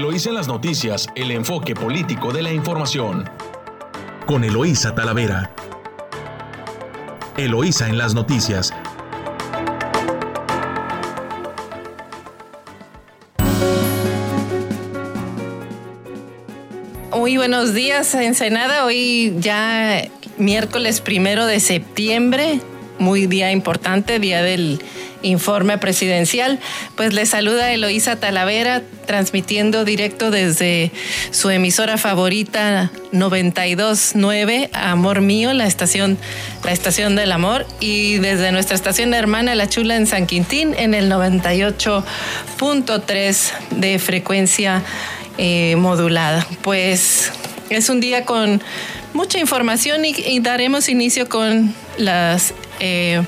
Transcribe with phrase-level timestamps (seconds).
[0.00, 3.28] Eloísa en las noticias, el enfoque político de la información.
[4.24, 5.50] Con Eloísa Talavera.
[7.36, 8.72] Eloísa en las noticias.
[17.14, 18.86] Muy buenos días, Ensenada.
[18.86, 20.08] Hoy ya
[20.38, 22.62] miércoles primero de septiembre,
[22.98, 24.80] muy día importante, día del
[25.22, 26.58] informe presidencial.
[26.96, 30.90] Pues le saluda Eloísa Talavera, transmitiendo directo desde
[31.30, 36.16] su emisora favorita 929, Amor Mío, la estación,
[36.64, 40.94] la estación del amor, y desde nuestra estación hermana La Chula en San Quintín, en
[40.94, 44.82] el 98.3 de frecuencia
[45.38, 46.46] eh, modulada.
[46.62, 47.32] Pues
[47.70, 48.60] es un día con
[49.14, 53.22] mucha información y, daremos inicio con las eh,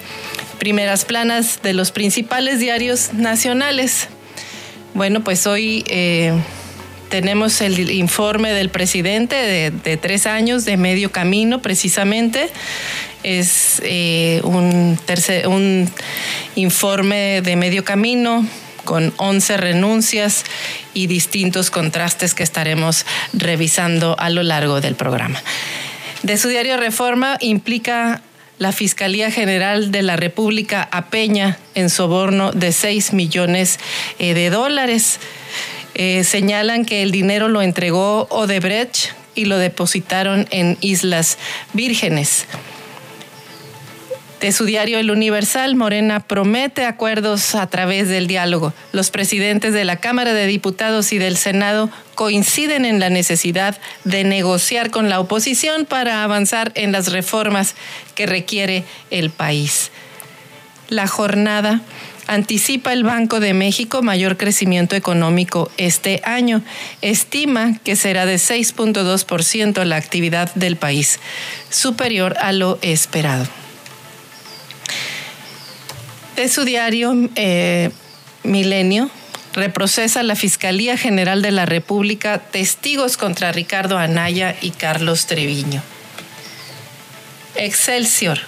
[0.62, 4.07] primeras planas de los principales diarios nacionales.
[4.95, 6.32] Bueno, pues hoy eh,
[7.09, 12.49] tenemos el informe del presidente de, tres años de medio camino, precisamente.
[13.24, 14.96] Es eh, un,
[15.46, 15.91] un
[16.54, 18.47] informe de medio camino
[18.85, 20.45] con 11 renuncias
[20.95, 25.43] y distintos contrastes que estaremos revisando a lo largo del programa.
[26.23, 28.23] De su diario Reforma implica
[28.63, 33.80] la Fiscalía General de la República a Peña en soborno de 6 millones
[34.21, 35.19] eh, de dólares.
[35.95, 41.38] Eh, señalan que el dinero lo entregó Odebrecht y lo depositaron en Islas
[41.73, 42.46] Vírgenes.
[44.43, 48.74] De su diario El Universal, Morena promete acuerdos a través del diálogo.
[48.90, 54.24] Los presidentes de la Cámara de Diputados y del Senado coinciden en la necesidad de
[54.24, 57.76] negociar con la oposición para avanzar en las reformas
[58.16, 58.82] que requiere
[59.13, 59.93] el país.
[60.88, 61.80] La jornada
[62.26, 66.62] anticipa el Banco de México mayor crecimiento económico este año.
[67.00, 71.20] Estima que será de 6.2% la actividad del país,
[71.70, 73.61] superior a lo esperado
[76.37, 77.91] de su diario eh,
[78.43, 79.10] Milenio,
[79.53, 85.82] reprocesa la Fiscalía General de la República testigos contra Ricardo Anaya y Carlos Treviño.
[87.54, 88.38] Excelsior.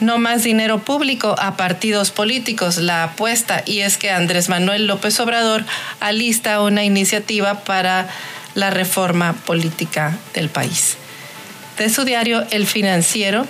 [0.00, 5.20] No más dinero público a partidos políticos, la apuesta, y es que Andrés Manuel López
[5.20, 5.64] Obrador
[6.00, 8.08] alista una iniciativa para
[8.54, 10.96] la reforma política del país.
[11.78, 13.46] De su diario El Financiero,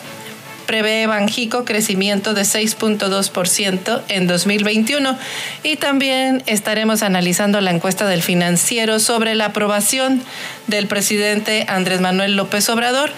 [0.71, 5.19] prevé Banjico crecimiento de 6.2% en 2021
[5.65, 10.23] y también estaremos analizando la encuesta del financiero sobre la aprobación
[10.69, 13.11] del presidente Andrés Manuel López Obrador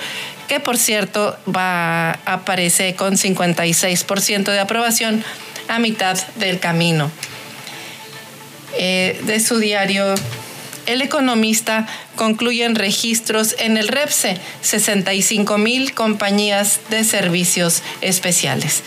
[0.49, 5.23] que por cierto va aparece con 56% de aprobación
[5.69, 7.11] a mitad del camino.
[8.79, 10.15] Eh, de su diario
[10.87, 18.83] el economista concluye en registros en el REPSE, 65 mil compañías de servicios especiales.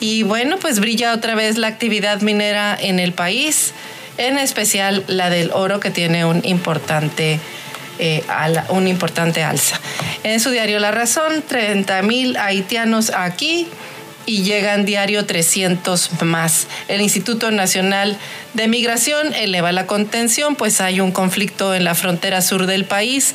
[0.00, 3.72] Y bueno, pues brilla otra vez la actividad minera en el país,
[4.18, 7.40] en especial la del oro que tiene un importante,
[7.98, 8.22] eh,
[8.68, 9.80] un importante alza.
[10.22, 13.68] En su diario La Razón, 30 mil haitianos aquí,
[14.26, 16.66] y llegan diario 300 más.
[16.88, 18.18] El Instituto Nacional
[18.54, 23.34] de Migración eleva la contención, pues hay un conflicto en la frontera sur del país.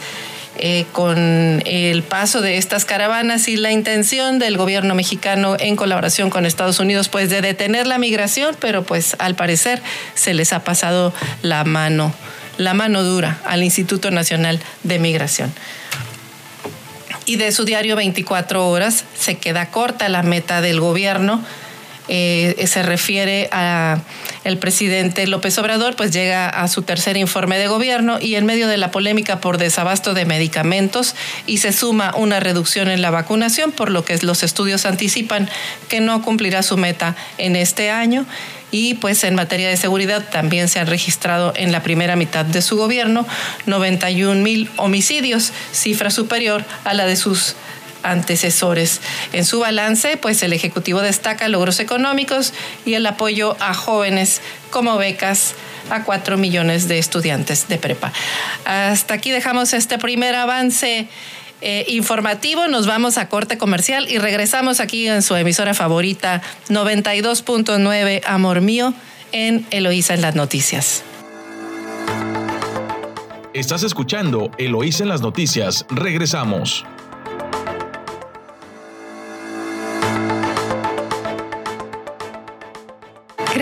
[0.58, 6.30] Eh, con el paso de estas caravanas y la intención del gobierno mexicano en colaboración
[6.30, 9.82] con Estados Unidos pues de detener la migración, pero pues al parecer
[10.14, 12.14] se les ha pasado la mano,
[12.58, 15.54] la mano dura al Instituto Nacional de Migración
[17.32, 21.42] y de su diario 24 horas se queda corta la meta del gobierno.
[22.10, 24.00] Eh, se refiere a
[24.44, 28.68] el presidente López Obrador, pues llega a su tercer informe de gobierno y en medio
[28.68, 31.16] de la polémica por desabasto de medicamentos
[31.48, 35.48] y se suma una reducción en la vacunación, por lo que los estudios anticipan
[35.88, 38.26] que no cumplirá su meta en este año
[38.72, 42.62] y pues en materia de seguridad también se han registrado en la primera mitad de
[42.62, 43.28] su gobierno
[43.66, 47.56] 91 mil homicidios, cifra superior a la de sus
[48.04, 49.02] antecesores.
[49.34, 52.54] En su balance, pues el Ejecutivo destaca logros económicos
[52.86, 55.54] y el apoyo a jóvenes como becas
[55.90, 58.12] a cuatro millones de estudiantes de prepa.
[58.66, 61.08] Hasta aquí dejamos este primer avance
[61.62, 62.68] eh, informativo.
[62.68, 68.94] Nos vamos a corte comercial y regresamos aquí en su emisora favorita 92.9 Amor Mío
[69.32, 71.04] en Eloísa en las noticias.
[73.54, 75.86] Estás escuchando Eloísa en las noticias.
[75.90, 76.86] Regresamos.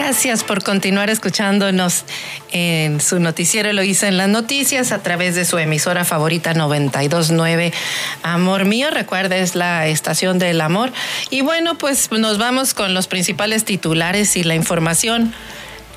[0.01, 2.05] Gracias por continuar escuchándonos
[2.53, 7.73] en su noticiero Lo hice en las noticias a través de su emisora favorita 929
[8.23, 8.91] Amor Mío.
[8.91, 10.93] Recuerda, es la estación del amor.
[11.31, 15.33] Y bueno, pues nos vamos con los principales titulares y la información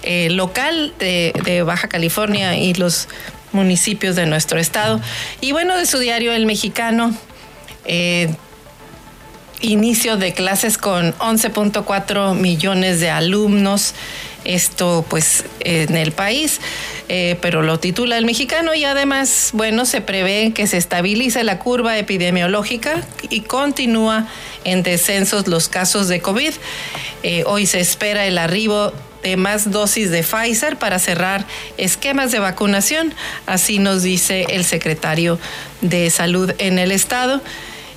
[0.03, 3.07] eh, local de, Baja California y los
[3.53, 5.01] municipios de nuestro estado.
[5.41, 7.17] Y bueno, de su diario El Mexicano.
[7.85, 8.35] Eh,
[9.63, 13.95] inicio de clases con 11.4 millones de alumnos,
[14.45, 16.61] esto pues en el país,
[17.09, 21.59] eh, pero lo titula el mexicano y además, bueno, se prevé que se estabilice la
[21.59, 24.27] curva epidemiológica y continúa
[24.65, 26.53] en descensos los casos de COVID.
[27.23, 28.93] Eh, hoy se espera el arribo
[29.23, 31.47] de más dosis de Pfizer para cerrar
[31.79, 33.15] esquemas de vacunación,
[33.47, 35.39] así nos dice el secretario
[35.81, 37.41] de Salud en el estado.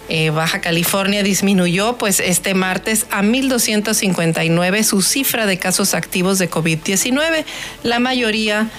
[0.09, 6.49] Eh, Baja California disminuyó pues este martes a 1.259 su cifra de casos activos de
[6.49, 7.45] COVID-19.
[7.83, 8.69] La mayoría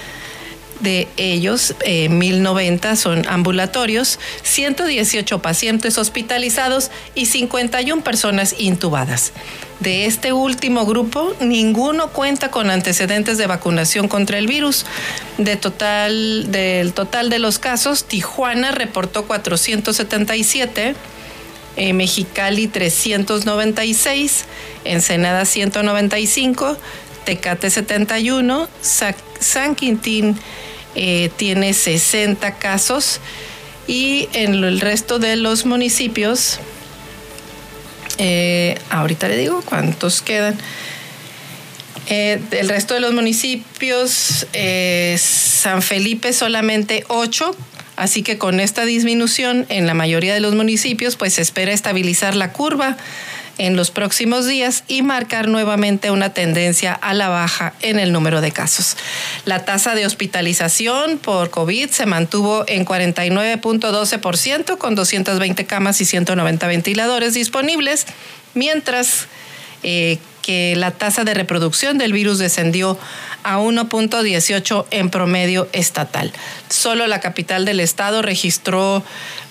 [0.81, 9.33] de ellos, 1.090 eh, son ambulatorios, 118 pacientes hospitalizados y 51 personas intubadas.
[9.81, 14.87] De este último grupo, ninguno cuenta con antecedentes de vacunación contra el virus.
[15.39, 20.95] De total, del total de los casos, Tijuana reportó 477
[21.77, 24.47] eh, Mexicali 396,
[24.85, 26.79] Ensenada 195,
[27.27, 30.39] Tecate 71, San Quintín
[30.95, 33.21] eh, tiene 60 casos
[33.87, 36.61] y en el resto de los municipios,
[38.19, 40.59] eh, ahorita le digo cuántos quedan.
[42.09, 44.47] el resto de los municipios,
[45.17, 47.57] San Felipe solamente 8,
[47.97, 52.35] Así que con esta disminución en la mayoría de los municipios, pues se espera estabilizar
[52.35, 52.99] la curva
[53.59, 58.41] en los próximos días y marcar nuevamente una tendencia a la baja en el número
[58.41, 58.97] de casos.
[59.45, 66.67] La tasa de hospitalización por COVID se mantuvo en 49.12% con 220 camas y 190
[66.67, 68.07] ventiladores disponibles,
[68.55, 69.27] mientras
[69.83, 72.97] eh, que la tasa de reproducción del virus descendió
[73.43, 76.33] a 1.18 en promedio estatal.
[76.69, 79.03] Solo la capital del estado registró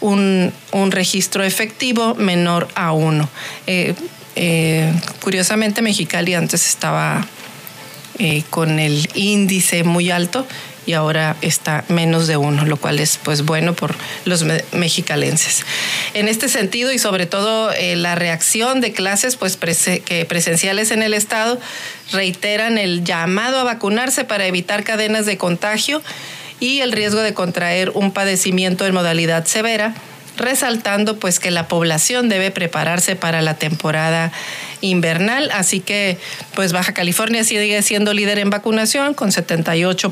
[0.01, 0.51] un,
[0.92, 3.30] registro efectivo menor a 1.
[3.68, 3.94] Eh,
[4.36, 7.25] eh, curiosamente, Mexicali antes estaba
[8.50, 10.47] con el índice muy alto
[10.86, 13.95] y ahora está menos de uno, lo cual es pues bueno por
[14.25, 15.65] los mexicalenses.
[16.13, 21.01] En este sentido y sobre todo eh, la reacción de clases pues que presenciales en
[21.01, 21.59] el estado
[22.12, 26.01] reiteran el llamado a vacunarse para evitar cadenas de contagio
[26.65, 29.95] y el riesgo de contraer un padecimiento en modalidad severa
[30.38, 34.33] resaltando pues que la población debe prepararse para la temporada
[34.81, 36.17] invernal, así que
[36.56, 40.12] pues Baja California sigue siendo líder en vacunación con 78.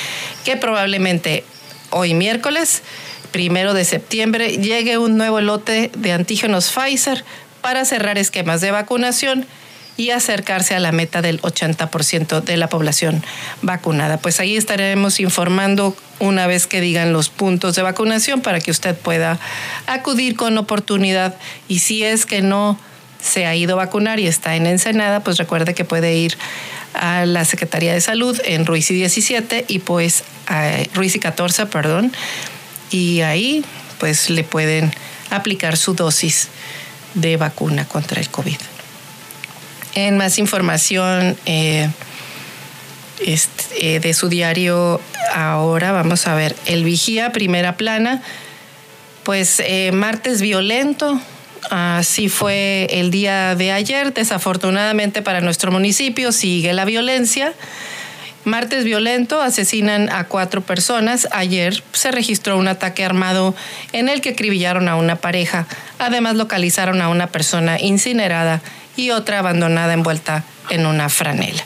[0.45, 1.43] que probablemente
[1.91, 2.85] hoy miércoles,
[3.33, 7.25] primero de septiembre, llegue un nuevo lote de antígenos Pfizer
[7.61, 9.49] para cerrar esquemas de vacunación
[9.97, 13.23] y acercarse a la meta del 80% de la población
[13.63, 14.19] vacunada.
[14.19, 18.97] Pues ahí estaremos informando una vez que digan los puntos de vacunación para que usted
[18.97, 19.39] pueda
[19.87, 21.35] acudir con oportunidad
[21.69, 22.79] y si es que no
[23.21, 26.37] se ha ido a vacunar y está en Ensenada, pues recuerde que puede ir
[26.95, 31.67] a la Secretaría de Salud en Ruiz y 17 y pues a Ruiz y 14,
[31.67, 32.13] perdón,
[32.91, 33.65] y ahí
[33.99, 34.93] pues le pueden
[35.31, 36.49] aplicar su dosis
[37.15, 38.59] de vacuna contra el COVID.
[39.97, 41.89] En más información eh,
[43.25, 45.01] este, eh, de su diario
[45.35, 48.21] ahora, vamos a ver, El Vigía, primera plana,
[49.23, 51.19] pues eh, martes violento,
[51.71, 57.55] así fue el día de ayer, desafortunadamente para nuestro municipio sigue la violencia.
[58.45, 61.27] Martes violento, asesinan a cuatro personas.
[61.33, 63.57] Ayer se registró un ataque armado
[63.93, 65.67] en el que acribillaron a una pareja.
[65.99, 68.61] Además localizaron a una persona incinerada
[68.97, 71.63] y otra abandonada envuelta en una franela.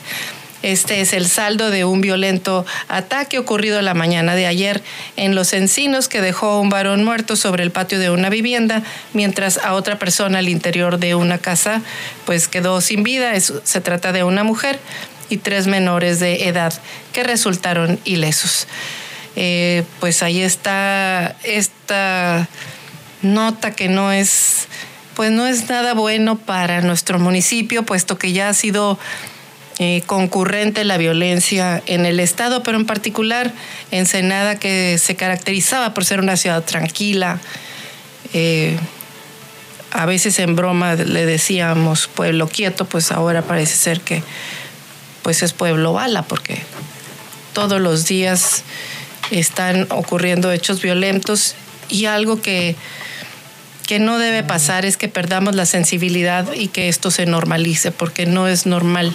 [0.63, 4.83] Este es el saldo de un violento ataque ocurrido la mañana de ayer
[5.17, 8.83] en Los Encinos que dejó a un varón muerto sobre el patio de una vivienda,
[9.13, 11.81] mientras a otra persona al interior de una casa
[12.25, 13.31] pues quedó sin vida.
[13.39, 14.79] se trata de una mujer
[15.29, 16.73] y tres menores de edad
[17.11, 18.67] que resultaron ilesos.
[19.35, 22.47] Eh, pues ahí está esta
[23.21, 24.67] nota que no es
[25.21, 28.97] pues no es nada bueno para nuestro municipio, puesto que ya ha sido
[29.77, 33.53] eh, concurrente la violencia en el estado, pero en particular
[33.91, 37.39] Ensenada, que se caracterizaba por ser una ciudad tranquila.
[38.33, 38.79] Eh,
[39.91, 44.23] a veces en broma le decíamos pueblo quieto, pues ahora parece ser que
[45.21, 46.63] pues es pueblo bala, porque
[47.53, 48.63] todos los días
[49.29, 51.53] están ocurriendo hechos violentos
[51.89, 52.75] y algo que,
[53.91, 58.25] que no debe pasar es que perdamos la sensibilidad y que esto se normalice, porque
[58.25, 59.13] no es normal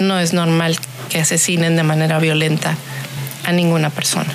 [0.00, 0.76] no es normal
[1.10, 2.76] que asesinen de manera violenta
[3.44, 4.34] a ninguna persona.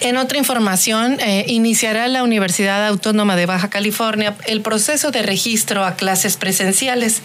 [0.00, 5.84] En otra información, eh, iniciará la Universidad Autónoma de Baja California el proceso de registro
[5.84, 7.20] a clases presenciales.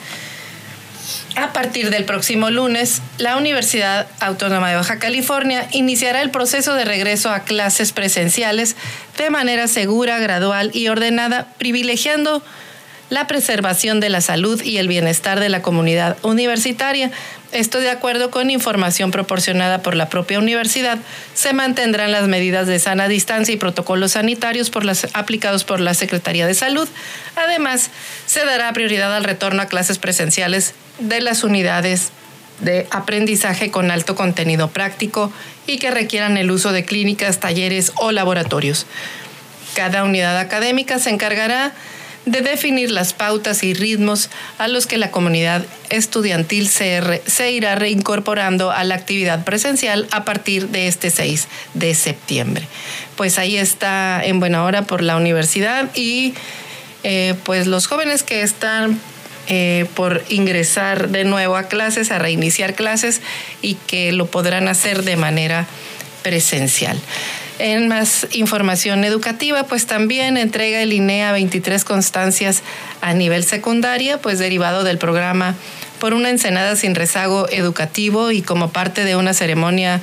[1.38, 6.84] A partir del próximo lunes, la Universidad Autónoma de Baja California iniciará el proceso de
[6.84, 8.75] regreso a clases presenciales
[9.20, 12.41] de manera segura, gradual y ordenada, privilegiando
[13.12, 17.12] la preservación de la salud y el bienestar de la comunidad universitaria.
[17.51, 21.00] Esto de acuerdo con información proporcionada por la propia universidad.
[21.34, 25.94] Se mantendrán las medidas de sana distancia y protocolos sanitarios por las, aplicados por la
[25.94, 26.88] Secretaría de Salud.
[27.36, 27.89] Además,
[28.25, 32.12] se dará prioridad al retorno a clases presenciales de las unidades
[32.60, 35.32] de aprendizaje con alto contenido práctico
[35.68, 38.88] y que requieran el uso de clínicas, talleres o laboratorios.
[39.75, 41.72] Cada unidad académica se encargará de
[42.28, 48.72] definir las pautas y ritmos a los que la comunidad estudiantil se, se, irá reincorporando
[48.72, 52.68] a la actividad presencial a partir de este 6 de septiembre.
[53.16, 56.34] Pues ahí está en buena hora por la universidad y
[57.04, 59.00] eh, pues los jóvenes que están
[59.48, 63.22] eh, por ingresar de nuevo a clases, a reiniciar clases
[63.62, 65.68] y que lo podrán hacer de manera
[66.22, 67.00] presencial.
[67.60, 72.62] En más información educativa, pues también entrega el INEA 23 constancias
[73.02, 75.56] a nivel secundaria, pues derivado del programa
[76.00, 80.02] por una ensenada sin rezago educativo y como parte de una ceremonia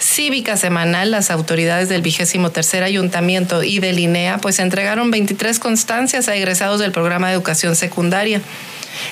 [0.00, 6.28] cívica semanal, las autoridades del vigésimo tercer ayuntamiento y del INEA pues entregaron 23 constancias
[6.28, 8.40] a egresados del programa de educación secundaria.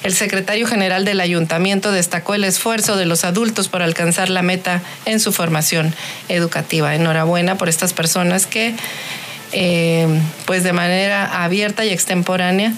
[0.03, 4.83] El secretario general del ayuntamiento destacó el esfuerzo de los adultos por alcanzar la meta
[5.05, 5.95] en su formación
[6.29, 6.95] educativa.
[6.95, 8.75] Enhorabuena por estas personas que,
[9.53, 10.07] eh,
[10.47, 12.73] pues de manera abierta y extemporánea,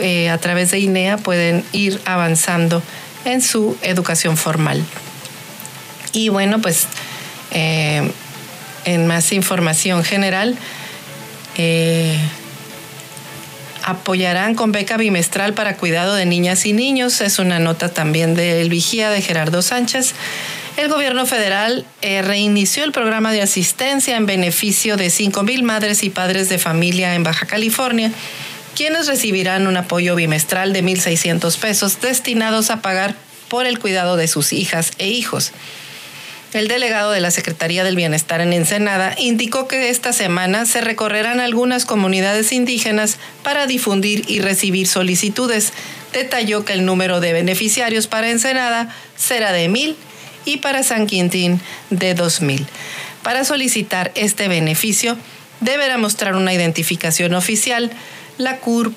[0.00, 2.82] eh, a través de INEA pueden ir avanzando
[3.24, 4.84] en su educación formal.
[6.12, 6.86] Y bueno, pues
[7.52, 8.10] eh,
[8.84, 10.56] en más información general,
[13.84, 17.20] apoyarán con beca bimestral para cuidado de niñas y niños.
[17.20, 20.14] Es una nota también del Vigía de Gerardo Sánchez.
[20.76, 26.10] El gobierno federal eh, reinició el programa de asistencia en beneficio de 5.000 madres y
[26.10, 28.10] padres de familia en Baja California,
[28.74, 33.14] quienes recibirán un apoyo bimestral de 1.600 pesos destinados a pagar
[33.48, 35.52] por el cuidado de sus hijas e hijos.
[36.54, 41.40] El delegado de la Secretaría del Bienestar en Ensenada indicó que esta semana se recorrerán
[41.40, 45.72] algunas comunidades indígenas para difundir y recibir solicitudes.
[46.12, 49.96] Detalló que el número de beneficiarios para Ensenada será de mil
[50.44, 52.64] y para San Quintín de dos mil.
[53.24, 55.18] Para solicitar este beneficio,
[55.58, 57.90] deberá mostrar una identificación oficial,
[58.38, 58.94] la CURP,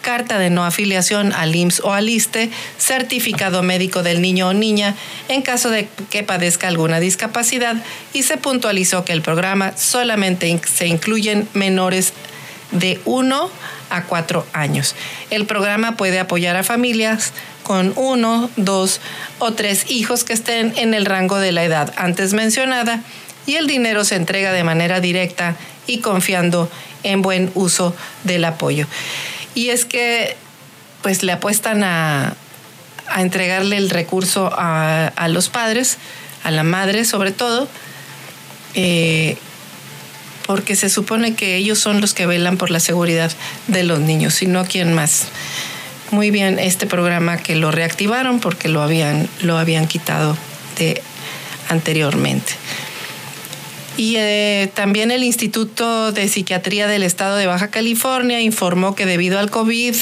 [0.00, 4.94] carta de no afiliación al IMSS o al ISTE, certificado médico del niño o niña
[5.28, 7.76] en caso de que padezca alguna discapacidad
[8.12, 12.12] y se puntualizó que el programa solamente se incluyen menores
[12.70, 13.50] de 1
[13.90, 14.94] a 4 años.
[15.30, 19.00] El programa puede apoyar a familias con uno, dos
[19.38, 23.02] o tres hijos que estén en el rango de la edad antes mencionada
[23.46, 26.70] y el dinero se entrega de manera directa y confiando
[27.02, 28.86] en buen uso del apoyo.
[29.58, 30.36] Y es que
[31.02, 32.34] pues le apuestan a,
[33.16, 35.98] entregarle el recurso a, los padres,
[36.44, 37.66] a la madre sobre todo,
[38.74, 39.36] eh,
[40.46, 43.32] porque se supone que ellos son los que velan por la seguridad
[43.66, 45.26] de los niños y no quien más.
[46.12, 50.38] Muy bien este programa que lo reactivaron porque lo habían, lo habían quitado
[50.78, 51.02] de
[51.68, 52.52] anteriormente.
[53.98, 59.40] Y eh, también el Instituto de Psiquiatría del Estado de Baja California informó que debido
[59.40, 59.96] al COVID,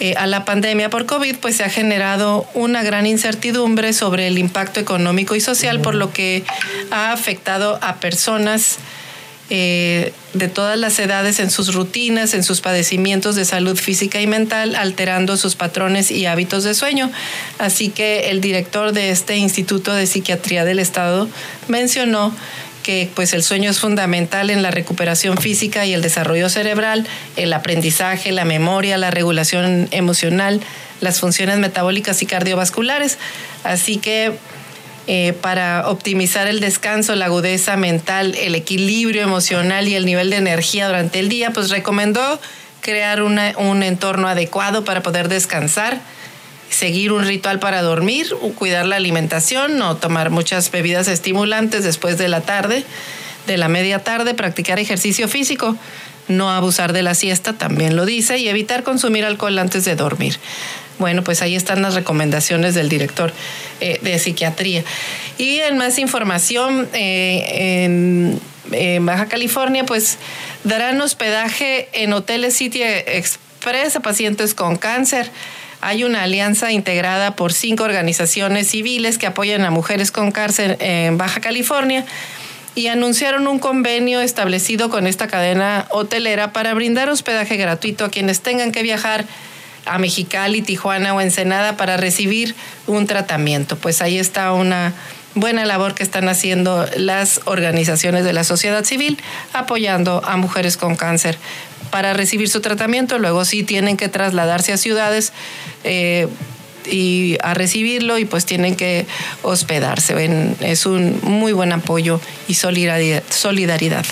[0.00, 4.38] eh, a la pandemia por COVID, pues se ha generado una gran incertidumbre sobre el
[4.38, 6.42] impacto económico y social, por lo que
[6.90, 8.78] ha afectado a personas
[9.50, 14.26] eh, de todas las edades en sus rutinas, en sus padecimientos de salud física y
[14.26, 17.12] mental, alterando sus patrones y hábitos de sueño.
[17.58, 21.28] Así que el director de este Instituto de Psiquiatría del Estado
[21.68, 22.34] mencionó
[22.86, 27.52] que pues el sueño es fundamental en la recuperación física y el desarrollo cerebral, el
[27.52, 30.60] aprendizaje, la memoria, la regulación emocional,
[31.00, 33.18] las funciones metabólicas y cardiovasculares.
[33.64, 34.34] Así que
[35.08, 40.36] eh, para optimizar el descanso, la agudeza mental, el equilibrio emocional y el nivel de
[40.36, 42.40] energía durante el día, pues recomendó
[42.82, 45.98] crear un entorno adecuado para poder descansar,
[46.70, 52.28] seguir un ritual para dormir, cuidar la alimentación, no tomar muchas bebidas estimulantes después de
[52.28, 52.84] la tarde,
[53.46, 55.76] de la media tarde, practicar ejercicio físico,
[56.28, 60.38] no abusar de la siesta, también lo dice, y evitar consumir alcohol antes de dormir.
[60.98, 63.32] Bueno, pues ahí están las recomendaciones del director
[63.80, 64.82] eh, de psiquiatría.
[65.38, 68.40] Y en más información, eh, en,
[69.06, 70.18] Baja California, pues
[70.64, 75.30] darán hospedaje en hoteles City Express a pacientes con cáncer.
[75.86, 81.16] Hay una alianza integrada por cinco organizaciones civiles que apoyan a mujeres con cáncer en
[81.16, 82.04] Baja California
[82.74, 88.40] y anunciaron un convenio establecido con esta cadena hotelera para brindar hospedaje gratuito a quienes
[88.40, 89.26] tengan que viajar
[89.84, 92.56] a Mexicali, Tijuana o Ensenada para recibir
[92.88, 93.76] un tratamiento.
[93.76, 94.92] Pues ahí está una
[95.36, 99.18] buena labor que están haciendo las organizaciones de la sociedad civil
[99.52, 101.38] apoyando a mujeres con cáncer
[101.90, 103.18] para recibir su tratamiento.
[103.18, 105.32] Luego sí tienen que trasladarse a ciudades.
[105.84, 106.28] Eh,
[106.88, 109.06] y a recibirlo y pues tienen que
[109.42, 110.14] hospedarse.
[110.60, 114.04] Es un muy buen apoyo y solidaridad.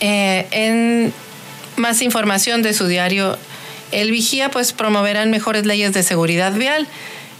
[0.00, 1.12] Eh, en
[1.76, 3.36] más información de su diario
[3.92, 6.86] el Vigía pues promoverán mejores leyes de seguridad vial.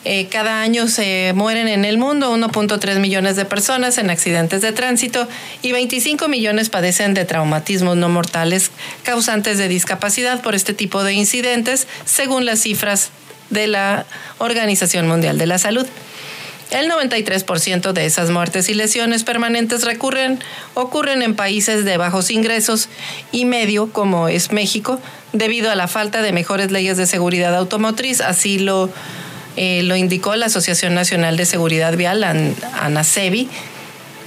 [0.05, 4.73] Eh, cada año se mueren en el mundo 1.3 millones de personas en accidentes de
[4.73, 5.27] tránsito
[5.63, 8.71] y 25 millones padecen de traumatismos no mortales
[9.03, 13.11] causantes de discapacidad por este tipo de incidentes, según las cifras
[13.49, 14.05] de la
[14.39, 15.87] Organización Mundial de la Salud.
[16.71, 20.41] El 93% de esas muertes y lesiones permanentes recurren,
[20.75, 22.89] ocurren en países de bajos ingresos
[23.33, 25.01] y medio, como es México,
[25.33, 28.21] debido a la falta de mejores leyes de seguridad automotriz.
[28.21, 28.91] Así lo,
[29.57, 33.49] eh, lo indicó la Asociación Nacional de Seguridad Vial, ANASEBI,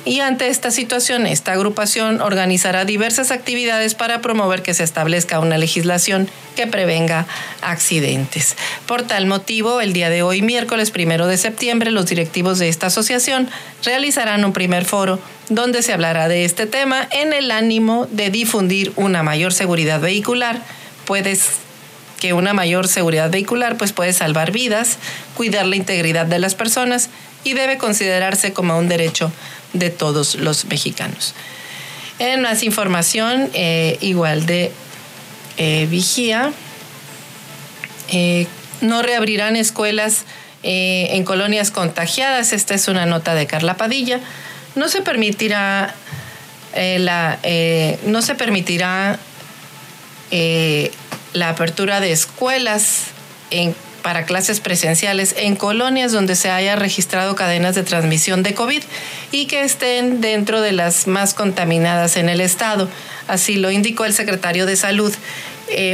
[0.07, 5.57] y ante esta situación, esta agrupación organizará diversas actividades para promover que se establezca una
[5.57, 7.25] legislación que prevenga
[7.61, 8.55] accidentes.
[8.85, 12.87] Por tal motivo, el día de hoy, miércoles primero de septiembre, los directivos de esta
[12.87, 13.49] asociación
[13.83, 18.93] realizarán un primer foro donde se hablará de este tema en el ánimo de difundir
[18.95, 20.61] una mayor seguridad vehicular.
[21.03, 21.66] Puedes
[22.19, 24.97] que una mayor seguridad vehicular pues puede salvar vidas,
[25.35, 27.09] cuidar la integridad de las personas
[27.43, 29.31] y debe considerarse como un derecho
[29.73, 31.33] de todos los mexicanos.
[32.19, 34.71] En más información, eh, igual de
[35.57, 36.51] eh, vigía,
[38.09, 38.47] eh,
[38.81, 40.25] no reabrirán escuelas
[40.63, 42.51] en colonias contagiadas.
[42.51, 44.19] Esta es una nota de Carla Padilla.
[44.75, 45.95] No se permitirá
[46.75, 47.39] la,
[48.05, 49.17] no se permitirá
[51.37, 53.05] la apertura de escuelas
[54.01, 58.81] para clases presenciales en colonias donde se haya registrado cadenas de transmisión de COVID
[59.31, 62.89] y que estén dentro de las más contaminadas en el estado.
[63.27, 65.13] Así lo indicó el secretario de Salud.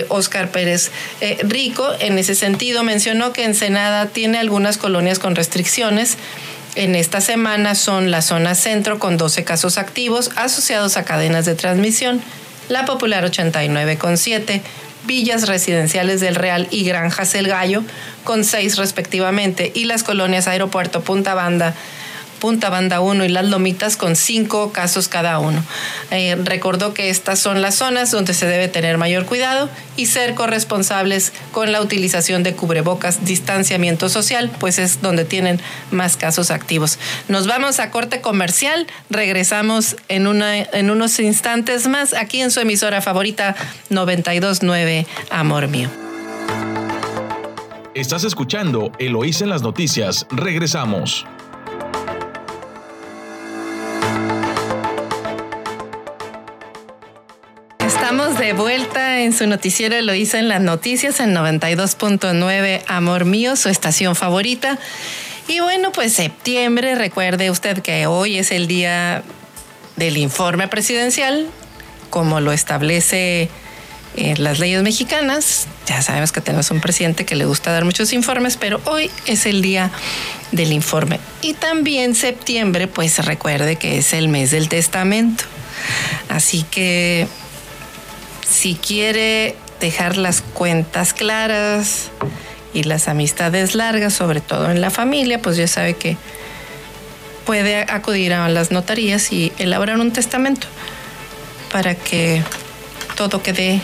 [0.09, 5.35] Oscar eh, Pérez eh, Rico, en ese sentido, mencionó que Ensenada tiene algunas colonias con
[5.35, 6.17] restricciones.
[6.75, 11.55] En esta semana son la zona centro con 12 casos activos asociados a cadenas de
[11.55, 12.21] transmisión,
[12.69, 14.61] la popular 89,7,
[15.05, 17.83] villas residenciales del Real y Granjas El Gallo,
[18.23, 21.73] con seis respectivamente, y las colonias Aeropuerto Punta Banda,
[22.43, 25.63] Punta Banda 1 y Las Lomitas con cinco casos cada uno.
[26.11, 30.33] Eh, recordó que estas son las zonas donde se debe tener mayor cuidado y ser
[30.33, 36.99] corresponsables con la utilización de cubrebocas, distanciamiento social, pues es donde tienen más casos activos.
[37.29, 42.59] Nos vamos a corte comercial, regresamos en, una, en unos instantes más aquí en su
[42.59, 43.55] emisora favorita
[43.89, 45.89] 929 Amor Mío.
[47.95, 50.27] Estás escuchando Eloísa en las noticias.
[50.29, 51.25] Regresamos.
[58.13, 63.69] Estamos de vuelta en su noticiero Eloísa en las noticias en 92.9 Amor Mío, su
[63.69, 64.77] estación favorita.
[65.47, 69.23] Y bueno, pues septiembre, recuerde usted que hoy es el día
[69.95, 71.47] del informe presidencial,
[72.11, 73.49] como lo establece
[74.15, 75.65] eh, las leyes mexicanas.
[75.87, 79.47] Ya sabemos que tenemos un presidente que le gusta dar muchos informes, pero hoy es
[79.47, 79.89] el día
[80.51, 81.19] del informe.
[81.41, 85.45] Y también septiembre, pues recuerde que es el mes del testamento.
[86.29, 87.27] Así que
[88.47, 92.09] si quiere dejar las cuentas claras
[92.73, 96.17] y las amistades largas, sobre todo en la familia, pues ya sabe que
[97.45, 100.67] puede acudir a las notarías y elaborar un testamento
[101.71, 102.41] para que
[103.15, 103.81] todo quede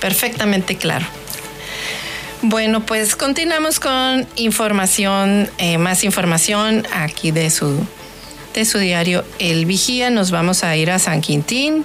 [0.00, 1.06] perfectamente claro.
[2.42, 7.86] Bueno, pues continuamos con información, eh, más información aquí de su,
[8.54, 10.08] de su diario El Vigía.
[10.08, 11.84] Nos vamos a ir a San Quintín.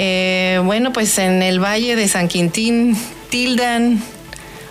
[0.00, 2.96] Eh, bueno, pues en el Valle de San Quintín
[3.30, 4.00] tildan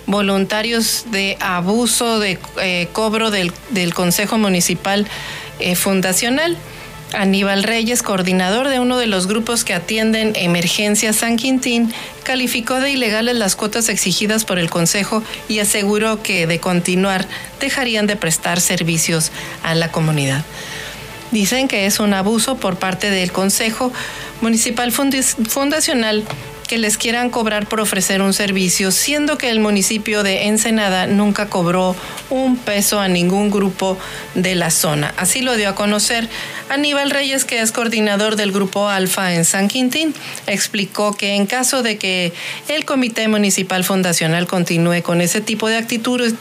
[0.06, 3.52] voluntarios de abuso de eh, cobro del,
[3.94, 5.06] Consejo Municipal
[5.60, 6.58] eh, Fundacional.
[7.14, 12.92] Aníbal Reyes, coordinador de uno de los grupos que atienden Emergencia San Quintín, calificó de
[12.92, 17.28] ilegales las cuotas exigidas por el Consejo y aseguró que de continuar
[17.60, 20.46] dejarían de prestar servicios a la comunidad.
[21.32, 23.92] Dicen que es un abuso por parte del Consejo
[24.42, 26.26] Municipal Fundacional
[26.68, 31.48] que les quieran cobrar por ofrecer un servicio, siendo que el municipio de Ensenada nunca
[31.48, 31.96] cobró
[32.30, 33.98] un peso a ningún grupo
[34.36, 35.14] de la zona.
[35.18, 36.28] Así lo dio a conocer
[36.70, 40.14] Aníbal Reyes, que es coordinador del grupo Alfa en San Quintín.
[40.46, 42.34] Explicó que en caso de que
[42.68, 46.34] el Comité Municipal Fundacional continúe con ese tipo de actitudes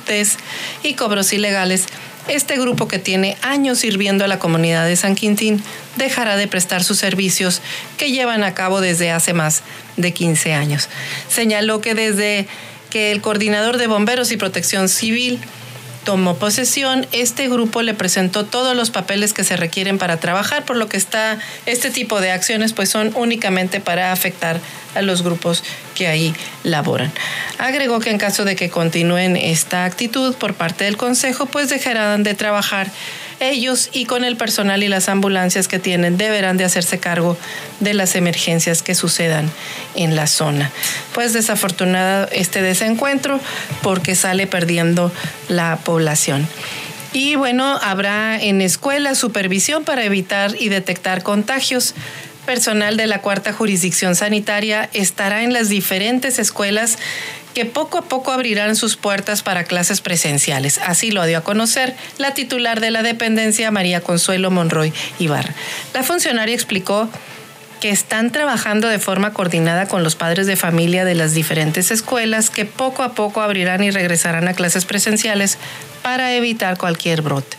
[0.82, 1.86] y cobros ilegales,
[2.28, 5.62] este grupo que tiene años sirviendo a la comunidad de San Quintín
[5.96, 7.62] dejará de prestar sus servicios
[7.96, 9.62] que llevan a cabo desde hace más
[9.96, 10.88] de 15 años.
[11.28, 12.46] Señaló que desde
[12.90, 15.40] que el coordinador de bomberos y protección civil
[16.06, 20.76] tomó posesión, este grupo le presentó todos los papeles que se requieren para trabajar, por
[20.76, 24.60] lo que está este tipo de acciones pues son únicamente para afectar
[24.94, 25.64] a los grupos
[25.96, 27.12] que ahí laboran.
[27.58, 32.22] Agregó que en caso de que continúen esta actitud por parte del Consejo, pues dejarán
[32.22, 32.88] de trabajar
[33.40, 37.36] ellos y con el personal y las ambulancias que tienen deberán de hacerse cargo
[37.80, 39.50] de las emergencias que sucedan
[39.94, 40.70] en la zona.
[41.12, 43.40] Pues desafortunado este desencuentro
[43.82, 45.12] porque sale perdiendo
[45.48, 46.48] la población.
[47.12, 51.94] Y bueno, habrá en escuelas supervisión para evitar y detectar contagios.
[52.44, 56.98] Personal de la cuarta jurisdicción sanitaria estará en las diferentes escuelas
[57.56, 60.76] que poco a poco abrirán sus puertas para clases presenciales.
[60.76, 65.54] Así lo dio a conocer la titular de la dependencia, María Consuelo Monroy Ibarra.
[65.94, 67.08] La funcionaria explicó
[67.80, 72.50] que están trabajando de forma coordinada con los padres de familia de las diferentes escuelas
[72.50, 75.56] que poco a poco abrirán y regresarán a clases presenciales
[76.02, 77.56] para evitar cualquier brote.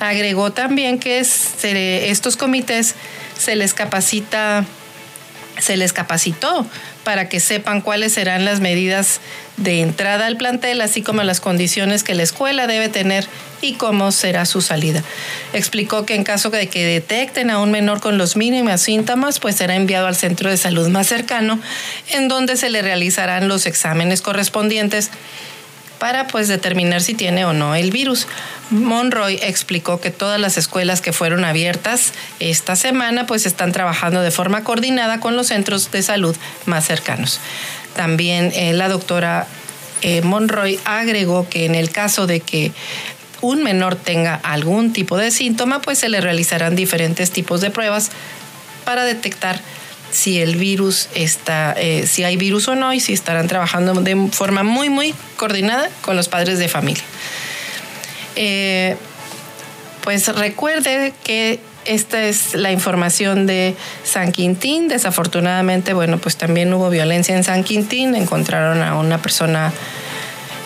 [0.00, 2.94] Agregó también que estos comités
[3.36, 4.64] se les capacita
[5.62, 6.66] se les capacitó
[7.04, 9.20] para que sepan cuáles serán las medidas
[9.56, 13.26] de entrada al plantel, así como las condiciones que la escuela debe tener
[13.60, 15.02] y cómo será su salida.
[15.52, 19.56] Explicó que en caso de que detecten a un menor con los mínimos síntomas, pues
[19.56, 21.60] será enviado al centro de salud más cercano,
[22.08, 25.10] en donde se le realizarán los exámenes correspondientes
[26.02, 28.26] para pues determinar si tiene o no el virus.
[28.70, 34.32] Monroy explicó que todas las escuelas que fueron abiertas esta semana pues están trabajando de
[34.32, 36.34] forma coordinada con los centros de salud
[36.66, 37.38] más cercanos.
[37.94, 39.46] También eh, la doctora
[40.00, 42.72] eh, Monroy agregó que en el caso de que
[43.40, 48.10] un menor tenga algún tipo de síntoma, pues se le realizarán diferentes tipos de pruebas
[48.84, 49.60] para detectar
[50.12, 54.28] si el virus está, eh, si hay virus o no y si estarán trabajando de
[54.30, 57.02] forma muy, muy coordinada con los padres de familia.
[58.36, 58.96] Eh,
[60.04, 64.88] pues recuerde que esta es la información de San Quintín.
[64.88, 68.14] Desafortunadamente, bueno, pues también hubo violencia en San Quintín.
[68.14, 69.72] Encontraron a una persona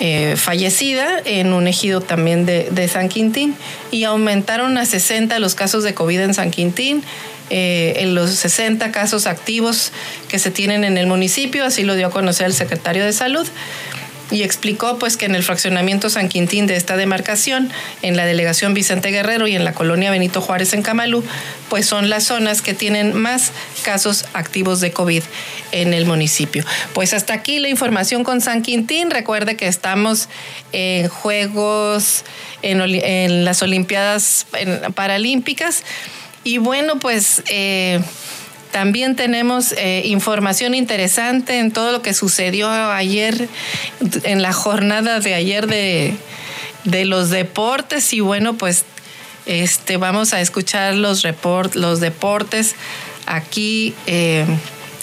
[0.00, 3.54] eh, fallecida en un ejido también de, de, San Quintín
[3.90, 7.02] y aumentaron a 60 los casos de COVID en San Quintín.
[7.48, 9.92] Eh, en los 60 casos activos
[10.28, 13.46] que se tienen en el municipio, así lo dio a conocer el secretario de Salud
[14.30, 17.70] y explicó pues que en el fraccionamiento San Quintín de esta demarcación,
[18.02, 21.24] en la delegación Vicente Guerrero y en la colonia Benito Juárez en Camalú,
[21.68, 25.22] pues son las zonas que tienen más casos activos de COVID
[25.72, 26.64] en el municipio.
[26.92, 29.10] Pues hasta aquí la información con San Quintín.
[29.10, 30.28] Recuerde que estamos
[30.72, 32.24] en Juegos,
[32.62, 34.46] en, las Olimpiadas
[34.94, 35.84] Paralímpicas.
[36.46, 38.00] Y bueno, pues eh,
[38.70, 43.48] también tenemos eh, información interesante en todo lo que sucedió ayer,
[44.22, 46.14] en la jornada de ayer de,
[47.04, 48.12] los deportes.
[48.12, 48.84] Y bueno, pues
[49.46, 52.76] este, vamos a escuchar los, report, los deportes
[53.26, 53.92] aquí.
[54.06, 54.46] Eh,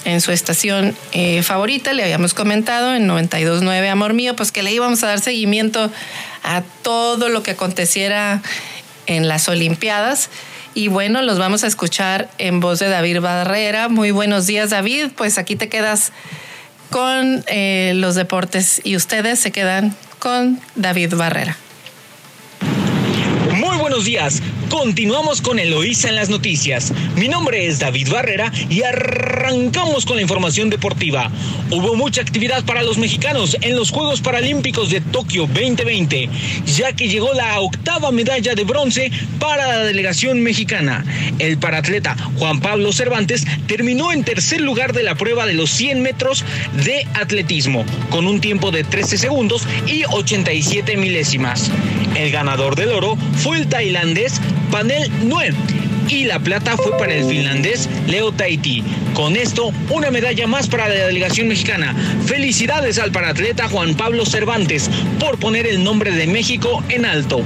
[0.05, 0.97] en su estación
[1.43, 5.89] favorita, le habíamos comentado en 92.9 Amor Mío, pues que le íbamos a dar seguimiento
[6.43, 8.41] a todo lo que aconteciera
[9.07, 10.29] en las Olimpiadas.
[10.73, 13.89] Y bueno, los vamos a escuchar en voz de David Barrera.
[13.89, 15.11] Muy buenos días, David.
[15.15, 16.11] Pues aquí te quedas
[16.89, 21.57] con eh, los deportes y ustedes se quedan con David Barrera
[23.93, 24.41] buenos días.
[24.73, 26.91] Continuamos con Eloísa en las noticias.
[27.15, 31.29] Mi nombre es David Barrera y arrancamos con la información deportiva.
[31.69, 36.27] Hubo mucha actividad para los mexicanos en los Juegos Paralímpicos de Tokio 2020,
[36.65, 41.05] ya que llegó la octava medalla de bronce para la delegación mexicana.
[41.37, 46.01] El paratleta Juan Pablo Cervantes terminó en tercer lugar de la prueba de los 100
[46.01, 46.43] metros
[46.83, 51.69] de atletismo, con un tiempo de 13 segundos y 87 milésimas.
[52.15, 54.41] El ganador del oro fue el tailandés
[54.73, 55.53] Panel Nue
[56.09, 58.83] y la plata fue para el finlandés Leo Tahiti.
[59.13, 61.95] Con esto, una medalla más para la delegación mexicana.
[62.25, 67.41] Felicidades al paratleta Juan Pablo Cervantes por poner el nombre de México en alto.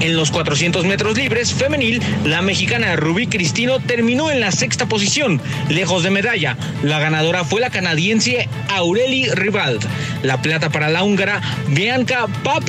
[0.00, 5.40] En los 400 metros libres femenil, la mexicana Rubí Cristino terminó en la sexta posición,
[5.68, 6.56] lejos de medalla.
[6.82, 9.86] La ganadora fue la canadiense Aureli Ribald.
[10.24, 12.64] La plata para la húngara Bianca Pap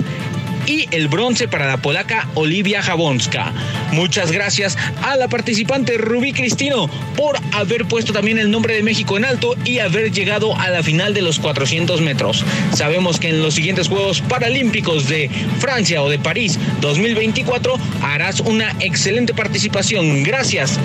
[0.68, 3.54] y el bronce para la polaca Olivia Jabonska.
[3.92, 9.18] Muchas gracias a la participante Rubí Cristino por haber puesto también el nombre de México
[9.18, 12.44] en alto y haber llegado a la final de los 400 metros.
[12.74, 18.76] Sabemos que en los siguientes Juegos Paralímpicos de Francia o de París 2024 harás una
[18.80, 20.24] excelente participación.
[20.24, 20.80] Gracias.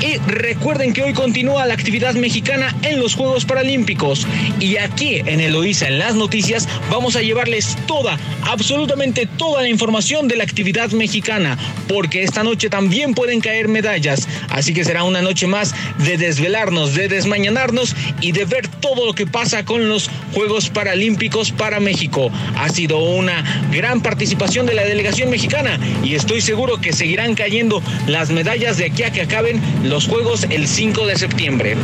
[0.00, 4.26] Y recuerden que hoy continúa la actividad mexicana en los Juegos Paralímpicos.
[4.58, 10.28] Y aquí en Eloísa, en las noticias, vamos a llevarles toda, absolutamente toda la información
[10.28, 14.28] de la actividad mexicana, porque esta noche también pueden caer medallas.
[14.48, 19.12] Así que será una noche más de desvelarnos, de desmañanarnos y de ver todo lo
[19.12, 22.30] que pasa con los Juegos Paralímpicos para México.
[22.56, 27.82] Ha sido una gran participación de la delegación mexicana y estoy seguro que seguirán cayendo
[28.06, 31.76] las medallas de aquí a que acaben los Juegos el 5 de septiembre.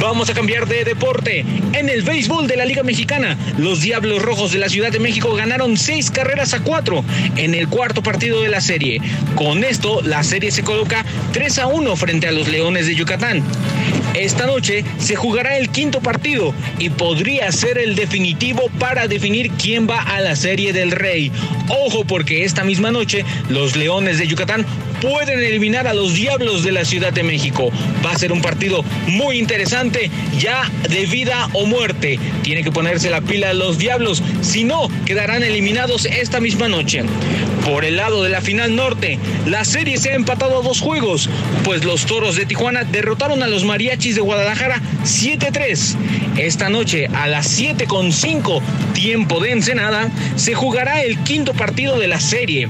[0.00, 1.44] Vamos a cambiar de deporte.
[1.72, 5.34] En el béisbol de la Liga Mexicana, los Diablos Rojos de la Ciudad de México
[5.34, 7.04] ganaron seis carreras a cuatro
[7.36, 9.00] en el cuarto partido de la serie.
[9.34, 13.42] Con esto, la serie se coloca 3 a 1 frente a los Leones de Yucatán.
[14.14, 19.88] Esta noche se jugará el quinto partido y podría ser el definitivo para definir quién
[19.88, 21.32] va a la Serie del Rey.
[21.68, 24.66] Ojo porque esta misma noche los Leones de Yucatán
[25.02, 27.70] pueden eliminar a los Diablos de la Ciudad de México.
[28.06, 32.20] Va a ser un partido muy interesante, ya de vida o muerte.
[32.42, 37.02] Tiene que ponerse la pila a los Diablos, si no, quedarán eliminados esta misma noche.
[37.64, 41.28] Por el lado de la final norte, la serie se ha empatado a dos juegos,
[41.64, 45.96] pues los Toros de Tijuana derrotaron a los Mariachis de Guadalajara 7-3.
[46.38, 48.62] Esta noche a las 7.5
[48.92, 52.68] tiempo de Ensenada se jugará el quinto partido de la serie.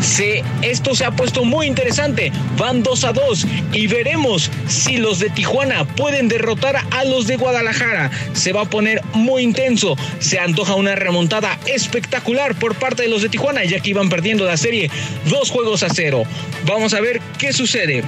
[0.00, 5.18] Se, esto se ha puesto muy interesante, van 2 a 2 y veremos si los
[5.18, 8.10] de Tijuana pueden derrotar a los de Guadalajara.
[8.32, 13.22] Se va a poner muy intenso, se antoja una remontada espectacular por parte de los
[13.22, 14.90] de Tijuana ya que iban perdiendo la serie
[15.26, 16.24] dos juegos a cero.
[16.66, 18.04] Vamos a ver qué sucede.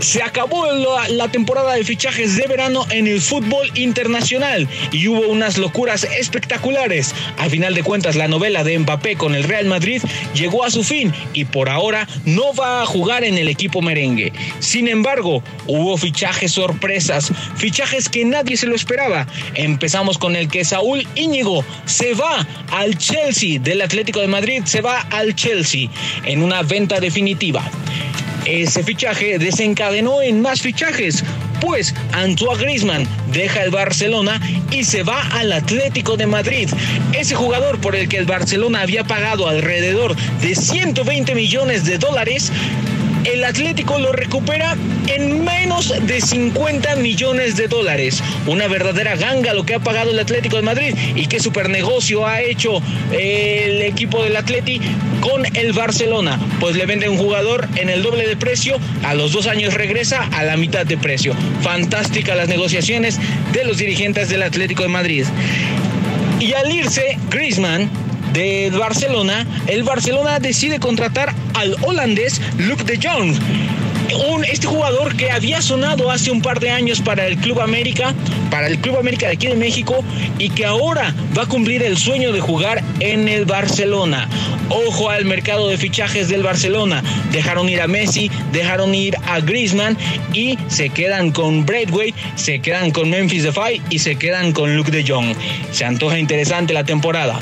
[0.00, 0.66] Se acabó
[1.10, 7.14] la, temporada de fichajes de verano en el fútbol internacional y hubo unas locuras espectaculares.
[7.38, 10.02] A final de cuentas, la novela de Mbappé con el Real Madrid
[10.34, 14.32] llegó a su fin y por ahora no va a jugar en el equipo merengue.
[14.58, 19.26] Sin embargo, hubo fichajes sorpresas, fichajes que nadie se lo esperaba.
[19.54, 24.80] Empezamos con el que Saúl Íñigo se va al Chelsea del Atlético de Madrid, se
[24.80, 25.90] va al Chelsea
[26.24, 27.70] en una venta definitiva.
[28.50, 31.22] Ese fichaje desencadenó en más fichajes,
[31.60, 34.40] pues Antoine Griezmann deja el Barcelona
[34.72, 36.68] y se va al Atlético de Madrid.
[37.16, 42.50] Ese jugador por el que el Barcelona había pagado alrededor de 120 millones de dólares
[43.24, 48.22] el Atlético lo recupera en menos de 50 millones de dólares.
[48.46, 52.26] Una verdadera ganga lo que ha pagado el Atlético de Madrid y qué super negocio
[52.26, 52.80] ha hecho
[53.12, 54.80] el equipo del Atleti
[55.20, 56.38] con el Barcelona.
[56.60, 60.28] Pues le vende un jugador en el doble de precio, a los dos años regresa
[60.32, 61.34] a la mitad de precio.
[61.62, 63.18] Fantásticas las negociaciones
[63.52, 65.24] de los dirigentes del Atlético de Madrid.
[66.38, 67.90] Y al irse, Griezmann
[68.32, 73.36] del Barcelona, el Barcelona decide contratar al holandés Luc de Jong.
[74.28, 78.12] Un, este jugador que había sonado hace un par de años para el Club América,
[78.50, 80.04] para el Club América de aquí de México,
[80.38, 84.28] y que ahora va a cumplir el sueño de jugar en el Barcelona.
[84.68, 87.02] Ojo al mercado de fichajes del Barcelona.
[87.32, 89.96] Dejaron ir a Messi, dejaron ir a Griezmann
[90.32, 94.90] y se quedan con Braithwaite, se quedan con Memphis Depay y se quedan con Luke
[94.90, 95.34] de Jong.
[95.72, 97.38] Se antoja interesante la temporada.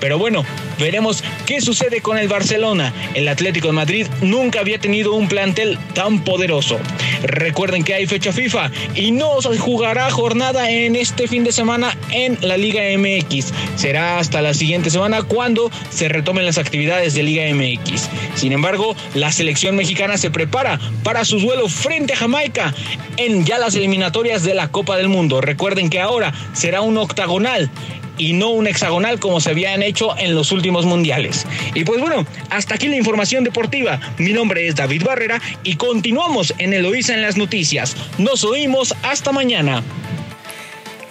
[0.00, 0.44] Pero bueno,
[0.78, 2.92] veremos qué sucede con el Barcelona.
[3.14, 6.78] El Atlético de Madrid nunca había tenido un plantel tan poderoso.
[7.22, 11.96] Recuerden que hay fecha FIFA y no se jugará jornada en este fin de semana
[12.10, 13.52] en la Liga MX.
[13.76, 18.08] Será hasta la siguiente semana cuando se retomen las actividades de Liga MX.
[18.34, 22.74] Sin embargo, la selección mexicana se prepara para su duelo frente a Jamaica
[23.16, 25.40] en ya las eliminatorias de la Copa del Mundo.
[25.40, 27.70] Recuerden que ahora será un octagonal
[28.18, 31.46] y no un hexagonal como se habían hecho en los últimos mundiales.
[31.74, 34.00] Y pues bueno, hasta aquí la información deportiva.
[34.18, 37.96] Mi nombre es David Barrera y continuamos en Eloísa en las noticias.
[38.18, 39.82] Nos oímos hasta mañana.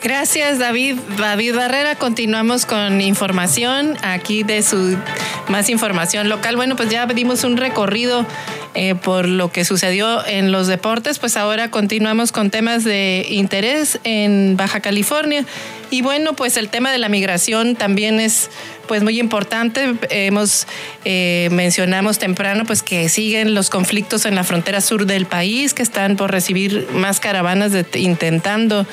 [0.03, 0.95] Gracias David.
[1.17, 4.95] David Barrera, continuamos con información aquí de su
[5.47, 6.55] más información local.
[6.55, 8.25] Bueno, pues ya dimos un recorrido
[8.75, 13.99] eh, por lo que sucedió en los deportes, pues ahora continuamos con temas de interés
[14.03, 15.45] en Baja California.
[15.89, 18.49] Y bueno, pues el tema de la migración también es
[18.87, 19.95] pues muy importante.
[20.09, 20.67] Hemos
[21.05, 25.83] eh, mencionamos temprano pues que siguen los conflictos en la frontera sur del país, que
[25.83, 28.85] están por recibir más caravanas de, intentando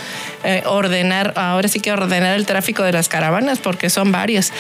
[0.45, 4.53] eh, ordenar, ahora sí que ordenar el tráfico de las caravanas, porque son varias.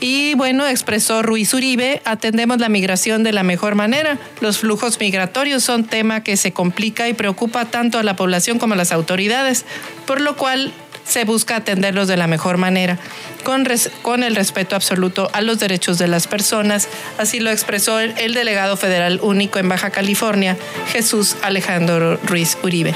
[0.00, 4.18] Y bueno, expresó Ruiz Uribe, atendemos la migración de la mejor manera.
[4.40, 8.74] Los flujos migratorios son tema que se complica y preocupa tanto a la población como
[8.74, 9.64] a las autoridades,
[10.06, 10.72] por lo cual
[11.08, 12.98] se busca atenderlos de la mejor manera,
[13.44, 13.66] con,
[14.02, 16.88] con el respeto absoluto a los derechos de las personas.
[17.16, 20.56] Así lo expresó el, el delegado federal único en Baja California,
[20.92, 22.94] Jesús Alejandro Ruiz Uribe.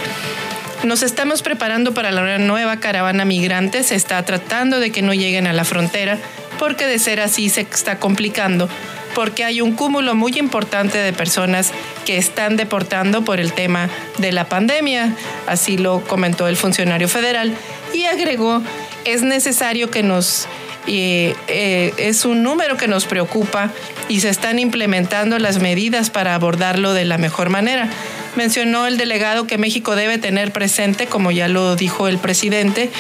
[0.85, 3.85] Nos estamos preparando para la nueva caravana migrante.
[3.85, 6.19] Se está tratando de que no lleguen a la frontera,
[6.59, 8.69] porque de ser así se está complicando
[9.15, 11.73] porque hay un cúmulo muy importante de personas
[12.05, 15.15] que están deportando por el tema de la pandemia,
[15.47, 17.53] así lo comentó el funcionario federal,
[17.93, 18.63] y agregó,
[19.05, 20.47] es necesario que nos...
[20.89, 23.71] Eh, eh, es un número que nos preocupa
[24.09, 27.89] y se están implementando las medidas para abordarlo de la mejor manera.
[28.35, 32.91] Mencionó el delegado que México debe tener presente, como ya lo dijo el presidente,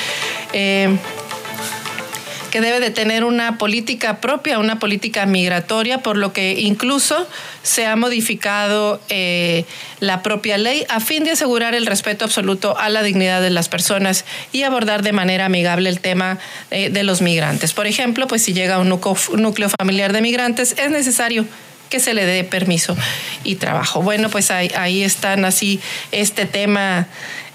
[0.52, 0.96] eh,
[2.52, 7.26] que debe de tener una política propia, una política migratoria, por lo que incluso
[7.62, 9.64] se ha modificado eh,
[10.00, 13.70] la propia ley a fin de asegurar el respeto absoluto a la dignidad de las
[13.70, 16.38] personas y abordar de manera amigable el tema
[16.70, 17.72] eh, de los migrantes.
[17.72, 21.46] Por ejemplo, pues si llega un núcleo familiar de migrantes, es necesario
[21.88, 22.94] que se le dé permiso
[23.44, 24.02] y trabajo.
[24.02, 27.06] Bueno, pues ahí, ahí están así este tema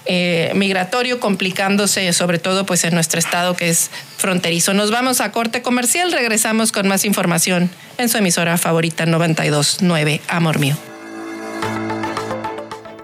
[0.08, 4.74] eh, migratorio complicándose sobre todo pues en nuestro estado que es fronterizo.
[4.74, 10.60] Nos vamos a corte comercial, regresamos con más información en su emisora favorita 929 Amor
[10.60, 10.76] Mío.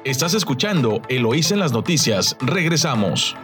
[0.06, 2.36] Estás escuchando Eloísa en las noticias.
[2.42, 3.36] Regresamos.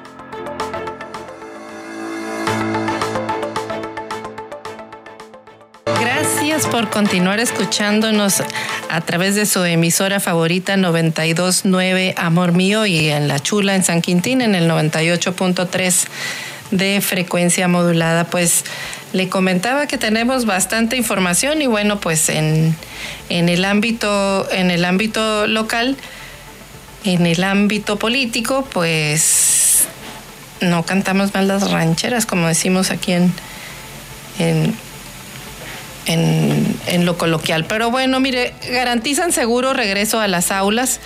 [6.66, 8.44] Por continuar escuchándonos
[8.90, 14.02] a través de su emisora favorita 929 Amor Mío y en La Chula en San
[14.02, 16.06] Quintín en el 98.3
[16.72, 18.26] de frecuencia modulada.
[18.26, 18.66] Pues
[19.14, 22.76] le comentaba que tenemos bastante información y bueno, pues en,
[23.30, 25.98] en el ámbito en el ámbito local,
[27.04, 29.88] en el ámbito político, pues
[30.62, 33.34] no cantamos mal las rancheras como decimos aquí en,
[34.40, 34.89] en
[36.10, 37.64] en, lo coloquial.
[37.66, 41.00] Pero bueno, mire, garantizan seguro regreso a las aulas.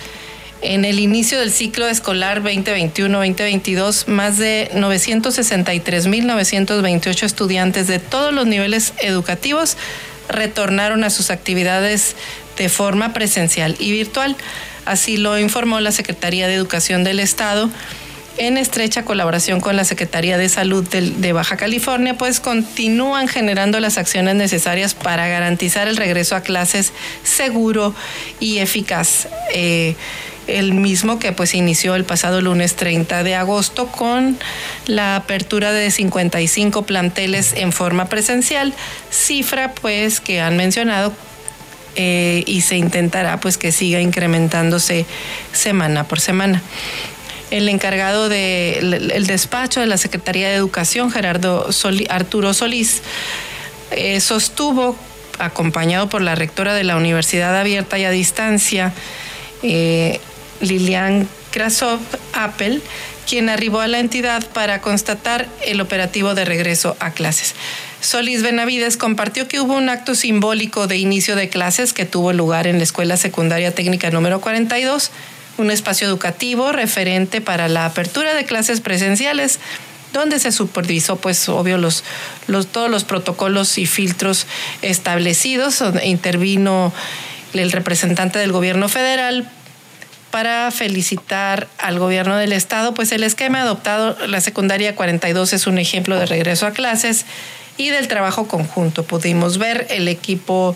[0.62, 8.94] En el inicio del ciclo escolar 2021-2022, más de 963.928 estudiantes de todos los niveles
[8.98, 9.76] educativos
[10.26, 12.16] retornaron a sus actividades
[12.56, 14.38] de forma presencial y virtual.
[14.86, 17.68] Así lo informó la Secretaría de Educación del Estado
[18.36, 23.98] en estrecha colaboración con la Secretaría de Salud de, Baja California, pues continúan generando las
[23.98, 26.92] acciones necesarias para garantizar el regreso a clases
[27.22, 27.94] seguro
[28.40, 29.28] y eficaz.
[29.52, 29.94] Eh,
[30.46, 34.38] el mismo que pues inició el pasado lunes 30 de agosto con
[34.86, 38.74] la apertura de 55 planteles en forma presencial,
[39.10, 41.14] cifra pues que han mencionado
[41.96, 45.06] eh, y se intentará pues que siga incrementándose
[45.52, 46.62] semana por semana
[47.54, 51.68] el encargado del despacho de la Secretaría de Educación, Gerardo
[52.08, 53.02] Arturo Solís,
[53.92, 54.96] eh, sostuvo,
[55.38, 58.92] acompañado por la rectora de la Universidad Abierta y a Distancia,
[59.62, 60.18] eh,
[60.60, 62.00] Lilian Krasov
[62.32, 62.80] Apple,
[63.28, 67.54] quien arribó a la entidad para constatar el operativo de regreso a clases.
[68.00, 72.66] Solís Benavides compartió que hubo un acto simbólico de inicio de clases que tuvo lugar
[72.66, 75.12] en la Escuela Secundaria Técnica número 42
[75.58, 79.60] un espacio educativo referente para la apertura de clases presenciales
[80.12, 82.04] donde se supervisó, pues, obvio, los,
[82.72, 84.46] todos los protocolos y filtros
[84.80, 85.82] establecidos.
[86.04, 86.92] Intervino
[87.52, 89.50] el representante del gobierno federal
[90.30, 95.78] para felicitar al gobierno del estado, pues el esquema adoptado, la secundaria 42 es un
[95.78, 97.24] ejemplo de regreso a clases
[97.76, 99.04] y del trabajo conjunto.
[99.04, 100.74] Pudimos ver el equipo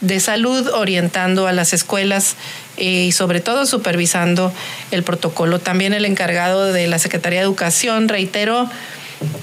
[0.00, 2.36] de salud orientando a las escuelas
[2.76, 4.52] y sobre todo supervisando
[4.90, 5.58] el protocolo.
[5.58, 8.68] También el encargado de la Secretaría de Educación reiteró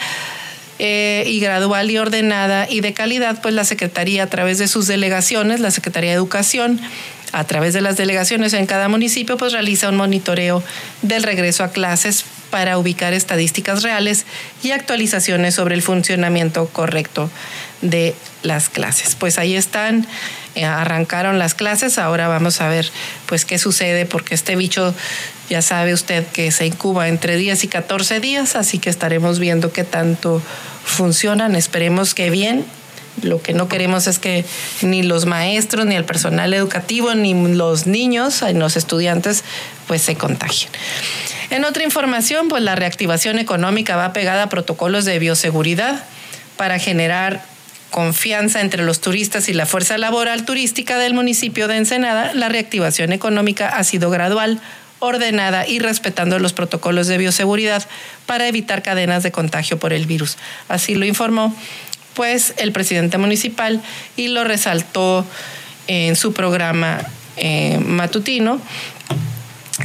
[0.80, 4.88] eh, y gradual y ordenada y de calidad, pues la Secretaría a través de sus
[4.88, 6.80] delegaciones, la Secretaría de Educación,
[7.32, 10.64] a través de las delegaciones en cada municipio, pues realiza un monitoreo
[11.02, 14.26] del regreso a clases para ubicar estadísticas reales
[14.62, 17.32] y actualizaciones sobre el funcionamiento correcto
[17.82, 18.14] de
[18.44, 19.16] las clases.
[19.16, 20.06] Pues ahí están,
[20.56, 22.90] eh, arrancaron las clases, ahora vamos a ver
[23.26, 24.94] pues qué sucede porque este bicho
[25.50, 29.72] ya sabe usted que se incuba entre 10 y 14 días, así que estaremos viendo
[29.72, 30.42] qué tanto
[30.86, 32.66] funcionan, esperemos que bien
[33.22, 34.44] lo que no queremos es que
[34.82, 39.44] ni los maestros, ni el personal educativo, ni los niños, ni los estudiantes,
[39.88, 40.72] pues se contagien.
[41.52, 46.04] En otra información, pues la reactivación económica va pegada a protocolos de bioseguridad
[46.58, 47.44] para generar
[47.94, 52.34] confianza entre los turistas y la fuerza laboral turística del municipio de Ensenada.
[52.34, 54.60] La reactivación económica ha sido gradual,
[54.98, 57.86] ordenada y respetando los protocolos de bioseguridad
[58.26, 60.38] para evitar cadenas de contagio por el virus.
[60.70, 61.56] Así lo informó
[62.16, 63.80] pues el presidente municipal
[64.18, 65.24] y lo resaltó
[65.86, 67.06] en su programa
[67.38, 68.60] eh, matutino.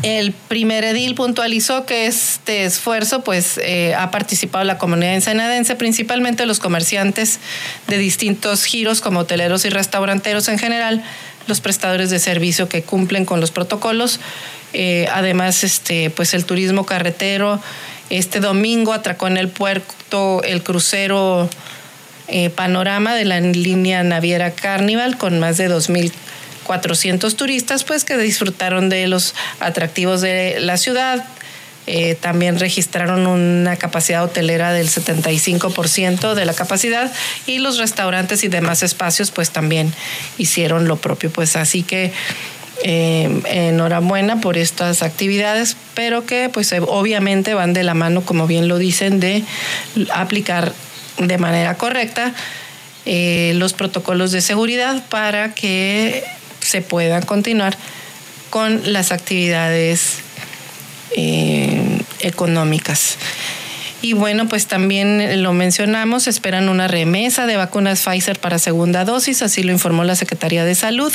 [0.03, 6.45] El primer edil puntualizó que este esfuerzo pues eh, ha participado la comunidad ensenadense, principalmente
[6.45, 7.41] los comerciantes
[7.87, 11.03] de distintos giros como hoteleros y restauranteros en general,
[11.47, 14.21] los prestadores de servicio que cumplen con los protocolos,
[14.75, 17.61] eh, además este pues el turismo carretero.
[18.11, 21.49] Este domingo atracó en el puerto el crucero
[22.29, 25.69] eh, panorama de la línea naviera Carnival con más de
[26.69, 31.25] 2.400 turistas, pues que disfrutaron de los atractivos de la ciudad.
[31.87, 37.11] Eh, también registraron una capacidad hotelera del 75% de la capacidad
[37.47, 39.95] y los restaurantes y demás espacios pues también
[40.37, 41.31] hicieron lo propio.
[41.31, 42.13] Pues así que
[42.85, 48.69] eh, enhorabuena por estas actividades, pero que pues obviamente van de la mano, como bien
[48.69, 49.43] lo dicen, de
[50.13, 50.75] aplicar
[51.17, 52.35] de manera correcta
[53.07, 56.23] eh, los protocolos de seguridad para que
[56.69, 57.77] se puedan continuar
[58.51, 60.19] con las actividades
[61.17, 63.17] eh, económicas.
[64.03, 69.41] Y bueno, pues también lo mencionamos, esperan una remesa de vacunas Pfizer para segunda dosis,
[69.41, 71.13] así lo informó la Secretaría de Salud,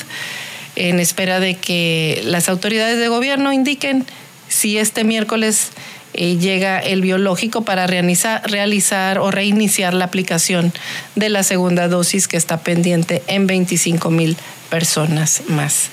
[0.75, 4.05] en espera de que las autoridades de gobierno indiquen
[4.49, 5.69] si este miércoles
[6.13, 10.71] eh, llega el biológico para realizar, o reiniciar la aplicación
[11.15, 14.37] de la segunda dosis que está pendiente en 25 mil
[14.69, 15.89] personas más.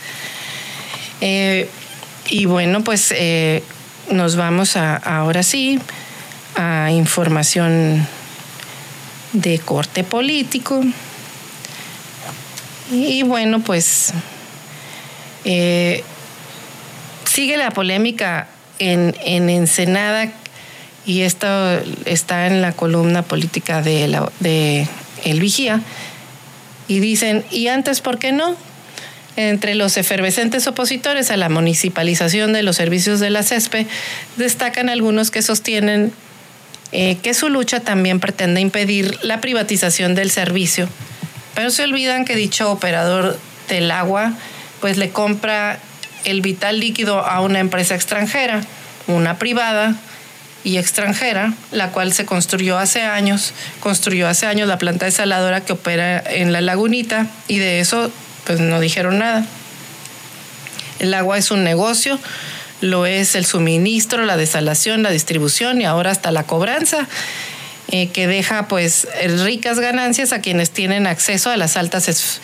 [1.23, 1.69] Eh,
[2.29, 3.63] y bueno, pues eh,
[4.11, 5.81] nos vamos a, ahora sí
[6.55, 8.07] a información
[9.33, 10.85] de corte político.
[12.93, 14.13] Y bueno, pues
[17.25, 18.49] sigue la polémica
[18.81, 19.15] en,
[19.49, 20.33] Ensenada,
[21.07, 21.47] y esto
[22.05, 24.87] está en la columna política de,
[25.25, 25.81] El Vigía,
[26.89, 28.57] y dicen, ¿y antes por qué no?
[29.37, 33.87] Entre los efervescentes opositores a la municipalización de los servicios de la CESPE,
[34.37, 36.13] destacan algunos que sostienen
[36.93, 40.89] eh, que su lucha también pretende impedir la privatización del servicio,
[41.55, 44.35] pero se olvidan que dicho operador del agua
[44.81, 45.79] pues le compra
[46.25, 48.63] el vital líquido a una empresa extranjera,
[49.07, 49.97] una privada
[50.63, 55.73] y extranjera, la cual se construyó hace años, construyó hace años la planta desaladora que
[55.73, 58.11] opera en la lagunita y de eso
[58.45, 59.45] pues no dijeron nada.
[60.99, 62.19] El agua es un negocio,
[62.83, 67.09] lo es el suministro, la desalación, la distribución y ahora hasta la cobranza.
[67.93, 69.09] Eh, que deja pues
[69.43, 72.41] ricas ganancias a quienes tienen acceso a las altas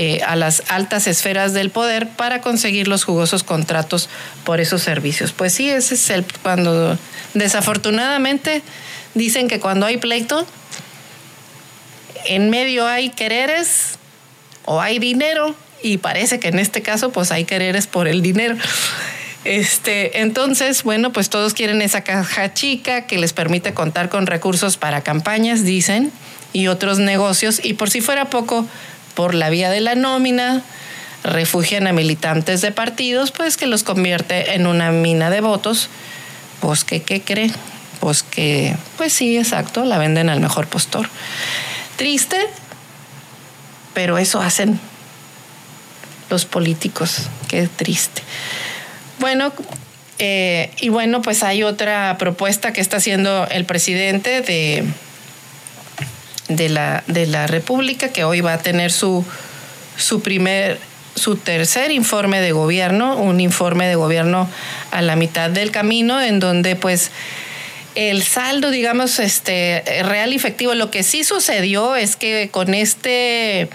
[0.00, 4.08] eh, a las altas esferas del poder para conseguir los jugosos contratos
[4.44, 5.32] por esos servicios.
[5.32, 6.96] Pues sí, ese es el cuando
[7.34, 8.62] desafortunadamente
[9.14, 10.46] dicen que cuando hay pleito,
[12.26, 13.98] en medio hay quereres
[14.64, 18.56] o hay dinero y parece que en este caso pues hay quereres por el dinero.
[19.44, 24.76] Este, entonces, bueno, pues todos quieren esa caja chica que les permite contar con recursos
[24.76, 26.12] para campañas, dicen,
[26.52, 28.66] y otros negocios y por si fuera poco,
[29.18, 30.62] por la vía de la nómina,
[31.24, 35.88] refugian a militantes de partidos, pues que los convierte en una mina de votos.
[36.60, 37.50] Pues que, ¿qué cree?
[37.98, 41.08] Pues que, pues sí, exacto, la venden al mejor postor.
[41.96, 42.38] Triste,
[43.92, 44.78] pero eso hacen
[46.30, 48.22] los políticos, qué triste.
[49.18, 49.52] Bueno,
[50.20, 54.84] eh, y bueno, pues hay otra propuesta que está haciendo el presidente de,
[56.48, 59.24] de, la, de la República, que hoy va a tener su,
[59.96, 60.78] su primer
[61.14, 64.48] su tercer informe de gobierno, un informe de gobierno
[64.92, 67.10] a la mitad del camino, en donde pues
[67.94, 73.68] el saldo, digamos, este, real y efectivo, lo que sí sucedió es que con este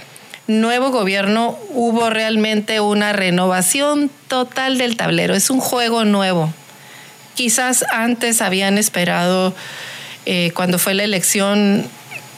[0.47, 5.35] nuevo gobierno hubo realmente una renovación total del tablero.
[5.35, 6.53] Es un juego nuevo.
[7.35, 9.53] Quizás antes habían esperado,
[10.25, 11.89] eh, cuando fue la elección,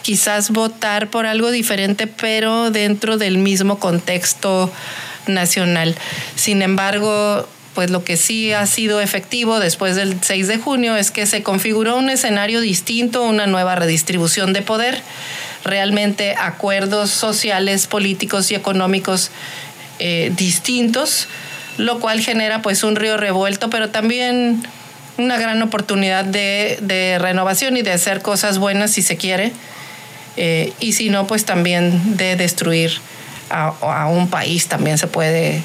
[0.06, 4.72] quizás votar por algo diferente, pero dentro del mismo contexto
[5.26, 5.96] nacional.
[6.36, 11.10] Sin embargo, pues lo que sí ha sido efectivo después del 6 de junio es
[11.10, 15.02] que se configuró un escenario distinto, una nueva redistribución de poder,
[15.64, 19.32] realmente acuerdos sociales, políticos y económicos
[19.98, 21.28] eh, distintos,
[21.80, 24.68] lo cual genera pues un río revuelto, pero también
[25.18, 29.52] una gran oportunidad de renovación y de hacer cosas buenas si se quiere
[30.38, 32.92] eh, y si no, pues también de destruir
[33.50, 35.62] a, un país también se puede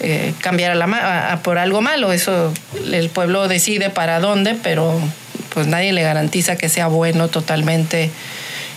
[0.00, 2.12] eh, cambiar a la, por algo malo.
[2.12, 2.52] Eso
[2.90, 4.98] el pueblo decide para dónde, pero
[5.52, 8.10] pues nadie le garantiza que sea bueno totalmente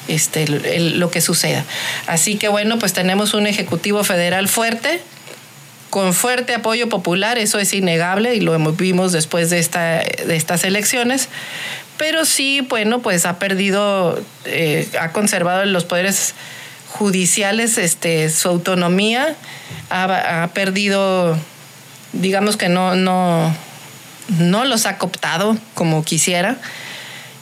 [0.08, 1.64] este, lo que suceda.
[2.08, 5.02] Así que bueno, pues tenemos un Ejecutivo Federal fuerte,
[5.89, 10.64] con fuerte apoyo popular, eso es innegable y lo vimos después de, esta, de estas
[10.64, 11.28] elecciones,
[12.02, 16.34] pero sí, bueno, pues ha perdido, eh, ha conservado los poderes
[16.88, 19.36] judiciales este, su autonomía,
[19.91, 21.38] ha, perdido,
[22.12, 23.56] digamos que no, no,
[24.39, 26.58] no los ha cooptado como quisiera.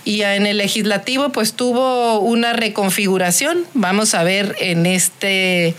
[0.04, 3.66] Y en el legislativo pues tuvo una reconfiguración.
[3.74, 5.74] Vamos a ver en este,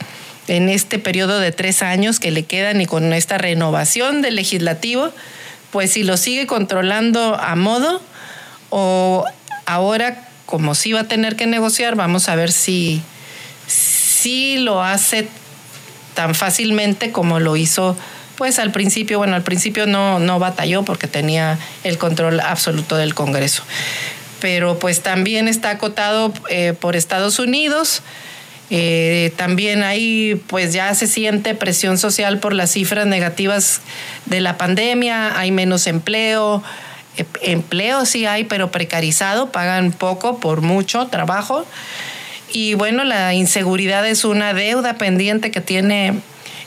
[0.49, 5.12] en este periodo de tres años que le quedan y con esta renovación del legislativo,
[5.70, 8.01] pues si lo sigue controlando a modo,
[8.71, 9.25] o
[9.66, 13.03] ahora, como sí va a tener que negociar, vamos a ver si,
[13.66, 15.29] si lo hace
[16.14, 17.97] tan fácilmente como lo hizo
[18.37, 23.14] pues al principio, bueno, al principio no, no batalló porque tenía el control absoluto del
[23.14, 23.64] Congreso.
[24.41, 28.03] Pero pues también está acotado eh, por Estados Unidos.
[28.71, 33.83] Eh, también ahí pues ya se siente presión social por las cifras negativas
[34.25, 36.89] de la pandemia, hay menos empleo, Em,
[37.43, 41.66] empleo sí hay, pero precarizado, pagan poco por mucho trabajo.
[42.53, 46.21] Y bueno, la inseguridad es una deuda pendiente que tiene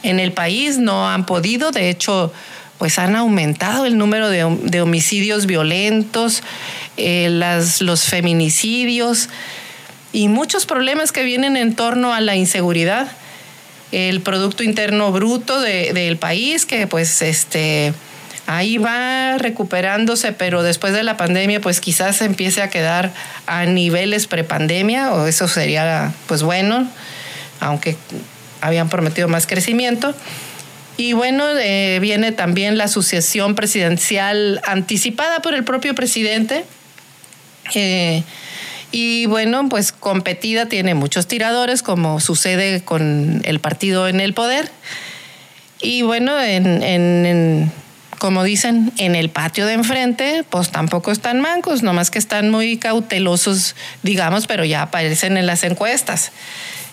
[0.03, 2.31] en el país, no han podido, de hecho,
[2.77, 6.43] pues han aumentado el número de, homicidios violentos,
[6.97, 9.29] eh, las, los feminicidios
[10.11, 13.11] y muchos problemas que vienen en torno a la inseguridad.
[13.91, 17.93] El Producto Interno Bruto del país, que pues este
[18.47, 23.11] ahí va recuperándose, pero después de la pandemia, pues quizás empiece a quedar
[23.45, 26.87] a niveles prepandemia, o eso sería, pues bueno,
[27.59, 27.95] aunque
[28.61, 30.13] habían prometido más crecimiento.
[30.95, 36.65] Y bueno, eh, viene también la sucesión presidencial anticipada por el propio presidente.
[37.73, 38.23] Eh,
[38.91, 44.69] y bueno, pues competida tiene muchos tiradores, como sucede con el partido en el poder.
[45.81, 47.71] Y bueno, en
[48.23, 52.77] como dicen, en el patio de enfrente, pues tampoco están mancos, nomás que están muy
[52.77, 56.31] cautelosos, digamos, pero ya aparecen en las encuestas.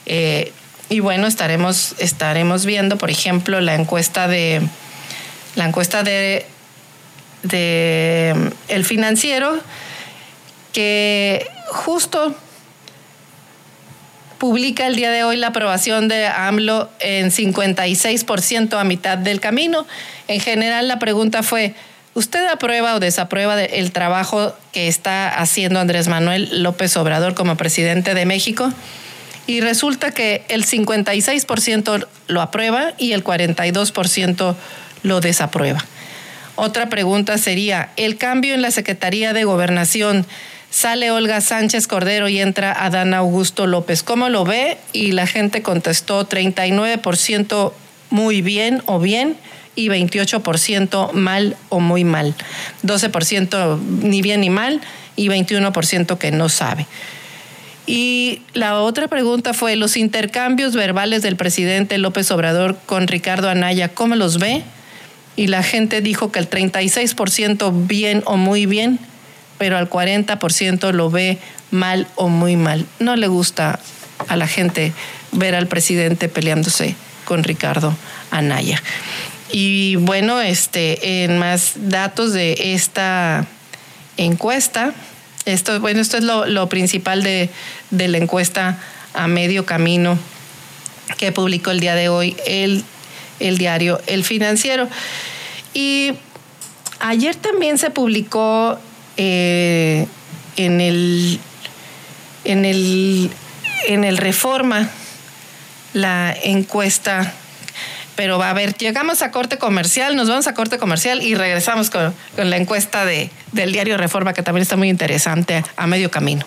[0.06, 0.52] Eh,
[0.88, 4.60] y bueno, estaremos, estaremos viendo, por ejemplo, la encuesta de
[5.54, 6.46] la encuesta de,
[7.44, 8.34] de
[8.66, 9.56] el financiero,
[10.72, 12.34] que justo
[14.41, 19.86] publica el día de hoy la aprobación de AMLO en 56% a mitad del camino.
[20.28, 21.74] En general la pregunta fue,
[22.14, 28.14] ¿usted aprueba o desaprueba el trabajo que está haciendo Andrés Manuel López Obrador como presidente
[28.14, 28.72] de México?
[29.47, 34.57] Y resulta que el 56% lo aprueba y el 42%
[35.03, 35.84] lo desaprueba.
[36.57, 40.24] Otra pregunta sería, ¿el cambio en la Secretaría de Gobernación
[40.70, 44.02] Sale Olga Sánchez Cordero y entra Adán Augusto López.
[44.02, 44.78] ¿Cómo lo ve?
[44.92, 47.72] Y la gente contestó 39%
[48.10, 49.36] muy bien o bien
[49.74, 52.34] y 28% mal o muy mal.
[52.84, 54.80] 12% ni bien ni mal
[55.16, 56.86] y 21% que no sabe.
[57.86, 63.88] Y la otra pregunta fue, los intercambios verbales del presidente López Obrador con Ricardo Anaya,
[63.88, 64.62] ¿cómo los ve?
[65.34, 69.00] Y la gente dijo que el 36% bien o muy bien,
[69.61, 71.36] pero al 40% lo ve
[71.70, 72.86] mal o muy mal.
[72.98, 73.78] No le gusta
[74.26, 74.94] a la gente
[75.32, 76.94] ver al presidente peleándose
[77.26, 77.94] con Ricardo
[78.30, 78.82] Anaya.
[79.52, 83.44] Y bueno, este, en más datos de esta
[84.16, 84.94] encuesta,
[85.44, 87.50] esto, bueno, esto es lo, principal de,
[87.90, 88.78] la encuesta
[89.12, 90.18] a medio camino
[91.18, 92.82] que publicó el día de hoy el,
[93.40, 94.88] el diario El Financiero.
[95.74, 96.14] Y
[97.00, 98.78] ayer también se publicó
[99.22, 100.06] eh,
[100.56, 101.38] en el
[102.44, 103.30] en el
[103.86, 104.88] en el Reforma
[105.92, 107.34] la encuesta
[108.16, 111.88] pero va a ver, llegamos a corte comercial, nos vamos a corte comercial y regresamos
[111.88, 116.44] con, la encuesta de, del diario Reforma, que también está muy interesante, a medio camino.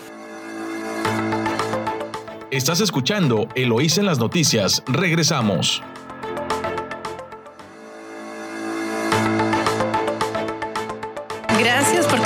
[2.52, 4.84] Estás escuchando Eloís en las noticias.
[4.86, 5.82] Regresamos.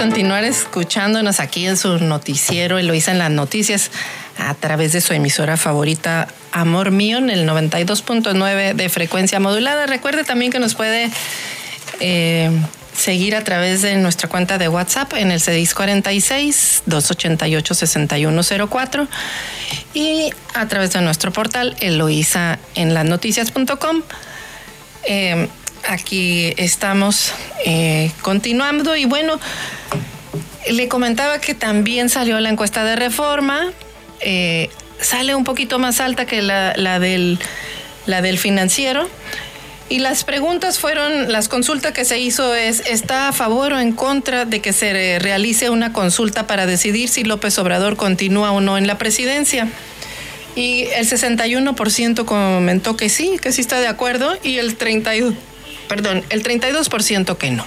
[0.08, 3.92] Continuar escuchándonos aquí en su noticiero Eloísa en las noticias
[4.38, 9.86] a través de su emisora favorita Amor Mío en el 92.9 de frecuencia modulada.
[9.86, 11.12] Recuerde también que nos puede
[12.00, 12.50] eh,
[12.96, 19.08] seguir a través de nuestra cuenta de WhatsApp en el C646 288 6104
[19.94, 24.04] y a través de nuestro portal Eloísa en las noticias.com.
[25.88, 27.34] aquí estamos
[27.66, 29.40] eh, continuando y bueno,
[30.70, 33.72] le comentaba que también salió la encuesta de reforma
[34.20, 34.70] eh,
[35.02, 37.40] sale un poquito más alta que la, del,
[38.06, 39.10] la del financiero.
[39.90, 43.94] Y las preguntas fueron, las consultas que se hizo es, ¿está a favor o en
[43.94, 48.78] contra de que se realice una consulta para decidir si López Obrador continúa o no
[48.78, 49.70] en la presidencia?
[50.56, 55.36] Y el 61% comentó que sí, que sí está de acuerdo, y el 32,
[55.88, 57.66] perdón, el 32% que no.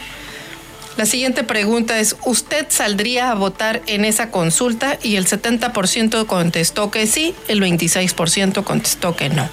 [0.97, 4.99] La siguiente pregunta es, ¿usted saldría a votar en esa consulta?
[5.03, 9.49] Y el 70% contestó que sí, el 26% contestó que no.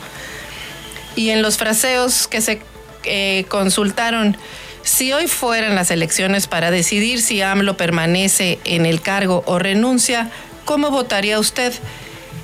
[1.15, 2.61] Y en los fraseos que se
[3.05, 4.35] eh, consultaron,
[4.83, 10.31] si hoy fueran las elecciones para decidir si AMLO permanece en el cargo o renuncia,
[10.65, 11.73] ¿cómo votaría usted?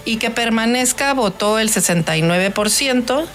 [0.06, 3.26] Y que permanezca votó el 69%,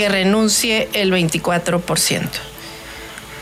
[0.00, 2.22] que renuncie el 24%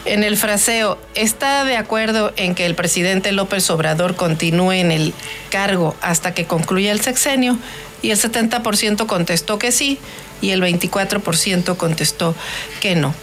[0.05, 5.15] en el fraseo, ¿está de acuerdo en que el presidente López Obrador continúe en el
[5.51, 7.57] cargo hasta que concluya el sexenio?
[8.03, 10.01] Y el 70% contestó que sí
[10.41, 12.35] y el 24% contestó
[12.81, 13.15] que no.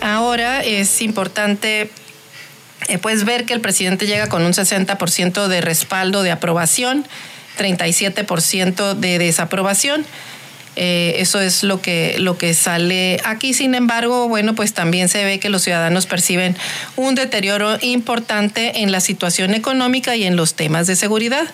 [0.00, 1.90] Ahora es importante
[2.86, 7.04] eh, pues ver que el presidente llega con un 60% de respaldo de aprobación,
[7.58, 10.06] 37% de desaprobación
[10.80, 13.52] eh, eso es lo que, lo que sale aquí.
[13.52, 16.56] Sin embargo, bueno, pues también se ve que los ciudadanos perciben
[16.94, 21.48] un deterioro importante en la situación económica y en los temas de seguridad.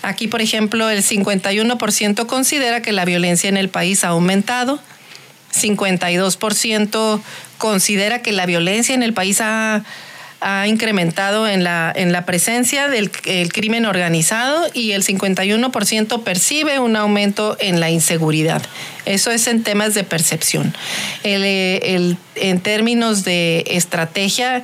[0.00, 4.80] Aquí, por ejemplo, el 51% considera que la violencia en el país ha aumentado.
[5.54, 7.20] 52%
[7.58, 9.84] considera que la violencia en el país ha
[10.42, 16.96] ha incrementado en la, en la presencia del crimen organizado y el 51% percibe un
[16.96, 18.62] aumento en la inseguridad.
[19.04, 20.74] Eso es en temas de percepción.
[21.22, 24.62] El, en términos de estrategia,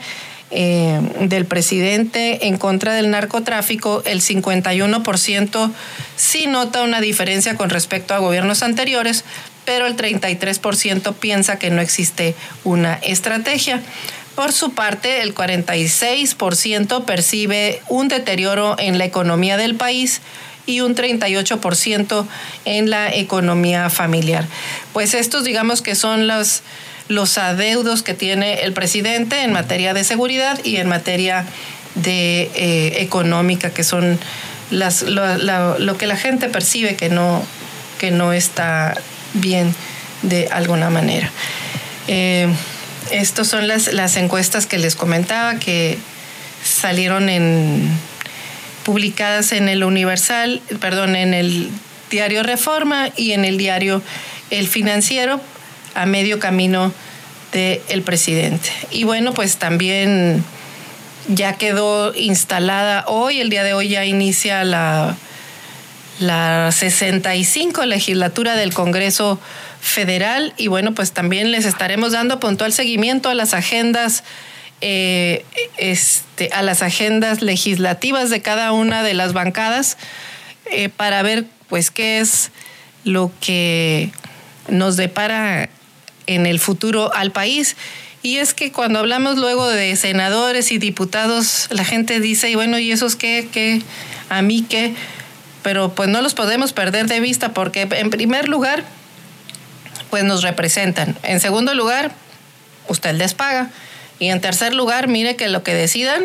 [0.50, 5.72] eh, del presidente en contra del narcotráfico, el 51%
[6.16, 9.24] sí nota una diferencia con respecto a gobiernos anteriores,
[9.66, 13.82] pero el 33% piensa que no existe una estrategia.
[14.38, 20.20] Por su parte, el 46% percibe un deterioro en la economía del país
[20.64, 22.24] y un 38%
[22.64, 24.46] en la economía familiar.
[24.92, 26.62] Pues estos digamos que son los,
[27.08, 31.44] los adeudos que tiene el presidente en materia de seguridad y en materia
[31.96, 34.20] de eh, económica, que son
[34.70, 37.42] las, lo, que la gente percibe que no,
[37.98, 38.94] que no está
[39.34, 39.74] bien
[40.22, 41.28] de alguna manera.
[42.06, 42.46] Eh,
[43.10, 45.98] estas son las, las encuestas que les comentaba que
[46.64, 47.90] salieron en
[48.84, 51.70] publicadas en el Universal, perdón, en el
[52.10, 54.02] diario Reforma y en el diario
[54.50, 55.40] El Financiero
[55.94, 56.92] a medio camino
[57.52, 58.70] del presidente.
[58.90, 60.44] Y bueno, pues también
[61.28, 65.16] ya quedó instalada hoy, el día de hoy ya inicia la,
[66.20, 69.38] la 65 legislatura del Congreso
[69.80, 74.24] federal y bueno, pues también les estaremos dando puntual seguimiento a las agendas.
[74.80, 75.44] Eh,
[75.76, 79.96] este, a las agendas legislativas de cada una de las bancadas.
[80.70, 82.50] eh, para ver pues qué es
[83.04, 84.10] lo que
[84.68, 85.68] nos depara
[86.26, 87.76] en el futuro al país.
[88.22, 92.78] Y es que cuando hablamos luego de senadores y diputados, la gente dice, y bueno,
[92.78, 93.48] ¿y esos qué?
[93.50, 93.80] ¿Qué?
[94.28, 94.94] ¿A mí qué?
[95.62, 98.84] Pero pues no los podemos perder de vista porque en primer lugar,
[100.10, 101.16] pues nos representan.
[101.22, 102.12] En segundo lugar,
[102.88, 103.70] usted les paga.
[104.18, 106.24] Y en tercer lugar, mire que lo que decidan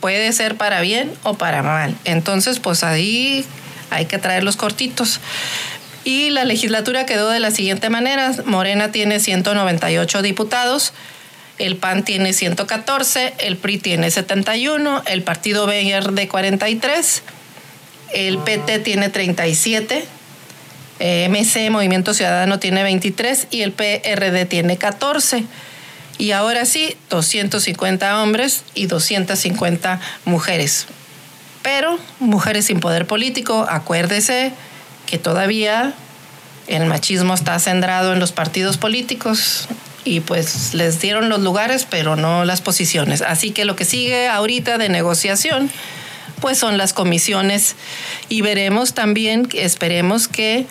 [0.00, 1.96] puede ser para bien o para mal.
[2.04, 3.44] Entonces, pues ahí
[3.90, 5.20] hay que traer los cortitos.
[6.04, 8.32] Y la legislatura quedó de la siguiente manera.
[8.44, 10.92] Morena tiene 198 diputados,
[11.58, 17.22] el PAN tiene 114, el PRI tiene 71, el Partido Verde 43,
[18.14, 20.04] el PT tiene 37, eh,
[21.00, 25.44] MC, Movimiento Ciudadano, tiene 23 y el PRD tiene 14.
[26.18, 30.86] Y ahora sí, 250 hombres y 250 mujeres.
[31.62, 34.52] Pero mujeres sin poder político, acuérdese
[35.06, 35.94] que todavía
[36.66, 39.68] el machismo está centrado en los partidos políticos
[40.04, 43.22] y pues les dieron los lugares, pero no las posiciones.
[43.22, 45.70] Así que lo que sigue ahorita de negociación,
[46.40, 47.76] pues son las comisiones
[48.28, 50.66] y veremos también, esperemos que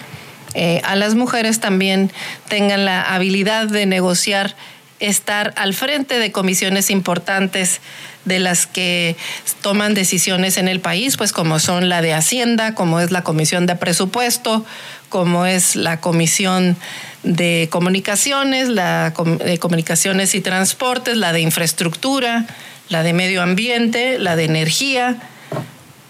[0.60, 2.12] eh, a las mujeres también
[2.50, 4.56] tengan la habilidad de negociar
[5.00, 7.80] estar al frente de comisiones importantes
[8.26, 9.16] de las que
[9.62, 13.68] toman decisiones en el país, pues como son la de Hacienda, como es la Comisión
[13.68, 14.66] de Presupuesto,
[15.10, 16.76] como es la Comisión
[17.22, 19.14] de Comunicaciones, la
[19.46, 22.48] de Comunicaciones y Transportes, la de Infraestructura,
[22.90, 25.18] la de Medio Ambiente, la de Energía,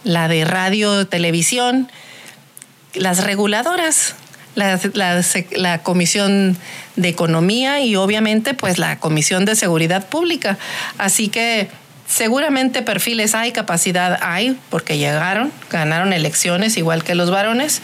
[0.06, 1.92] la de Radio, Televisión,
[2.94, 4.16] las reguladoras,
[4.58, 4.80] la,
[5.52, 6.58] la, Comisión
[6.96, 10.58] de Economía y obviamente pues la Comisión de Seguridad Pública.
[10.98, 11.70] Así que
[12.08, 17.82] seguramente perfiles hay, capacidad hay, porque llegaron, ganaron elecciones igual que los varones.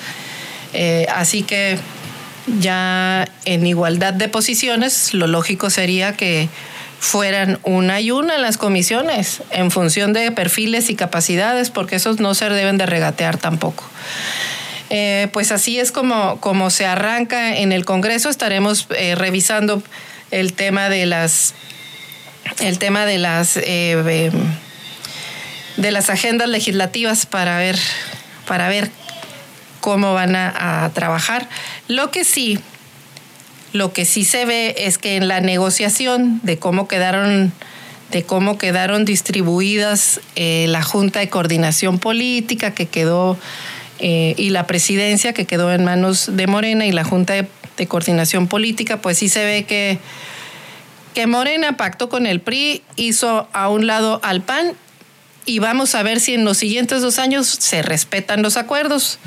[0.73, 1.77] Eh, así que
[2.59, 6.49] ya en igualdad de posiciones, lo lógico sería que
[6.99, 12.33] fueran una y una las comisiones en función de perfiles y capacidades, porque esos no
[12.33, 13.83] se deben de regatear tampoco.
[14.95, 18.29] Eh, pues así es como, como se arranca en el Congreso.
[18.29, 19.81] Estaremos eh, revisando
[20.29, 21.55] el tema de las
[22.59, 24.31] el tema de las eh,
[25.77, 27.79] de las agendas legislativas para ver
[28.47, 28.91] para ver
[29.79, 31.49] cómo van a, trabajar.
[31.87, 32.59] Lo que sí,
[33.71, 37.51] lo que sí se ve es que en la negociación de cómo quedaron
[38.11, 43.39] de cómo quedaron distribuidas la Junta de Coordinación Política que quedó
[43.99, 47.47] eh, y la presidencia que quedó en manos de Morena y la Junta de,
[47.87, 49.97] Coordinación Política, pues sí se ve que,
[51.13, 54.73] que Morena pactó con el PRI, hizo a un lado al PAN
[55.45, 59.19] y vamos a ver si en los siguientes dos años se respetan los acuerdos,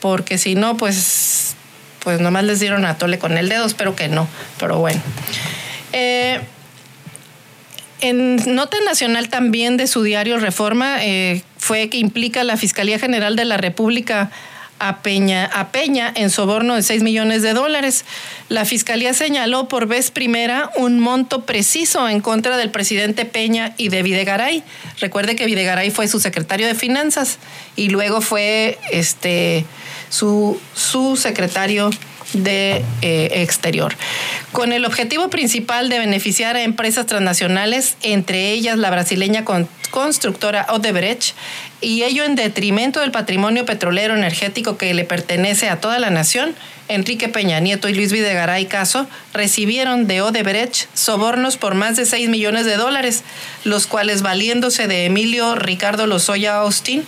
[0.00, 1.56] porque si no, pues,
[2.00, 5.00] pues nomás les dieron a tole con el dedo, espero que no, pero bueno.
[5.92, 6.40] Eh,
[8.00, 13.36] en nota nacional también de su diario Reforma eh, fue que implica la Fiscalía General
[13.36, 14.30] de la República
[14.78, 18.04] a Peña, en soborno de 6 millones de dólares.
[18.48, 23.88] La Fiscalía señaló por vez primera un monto preciso en contra del presidente Peña y
[23.88, 24.62] de Videgaray.
[25.00, 27.38] Recuerde que Videgaray fue su secretario de Finanzas
[27.76, 29.64] y luego fue este,
[30.10, 31.90] su, su secretario
[32.32, 33.94] de eh, exterior,
[34.52, 39.44] con el objetivo principal de beneficiar a empresas transnacionales, entre ellas la brasileña
[39.90, 41.34] constructora Odebrecht,
[41.80, 46.54] y ello en detrimento del patrimonio petrolero energético que le pertenece a toda la nación,
[46.88, 52.28] Enrique Peña Nieto y Luis Videgaray Caso recibieron de Odebrecht sobornos por más de 6
[52.28, 53.22] millones de dólares,
[53.64, 57.04] los cuales valiéndose de Emilio Ricardo Lozoya Austin,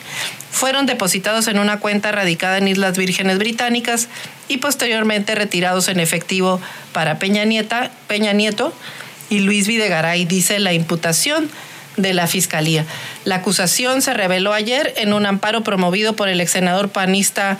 [0.50, 4.08] fueron depositados en una cuenta radicada en Islas Vírgenes Británicas
[4.48, 6.60] y posteriormente retirados en efectivo
[6.92, 7.44] para Peña,
[8.06, 8.74] Peña Nieto
[9.30, 11.48] y Luis Videgaray, dice la imputación
[11.96, 12.84] de la Fiscalía.
[13.24, 17.58] La acusación se reveló ayer en un amparo promovido por el ex senador panista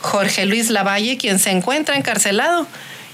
[0.00, 2.66] Jorge Luis Lavalle, quien se encuentra encarcelado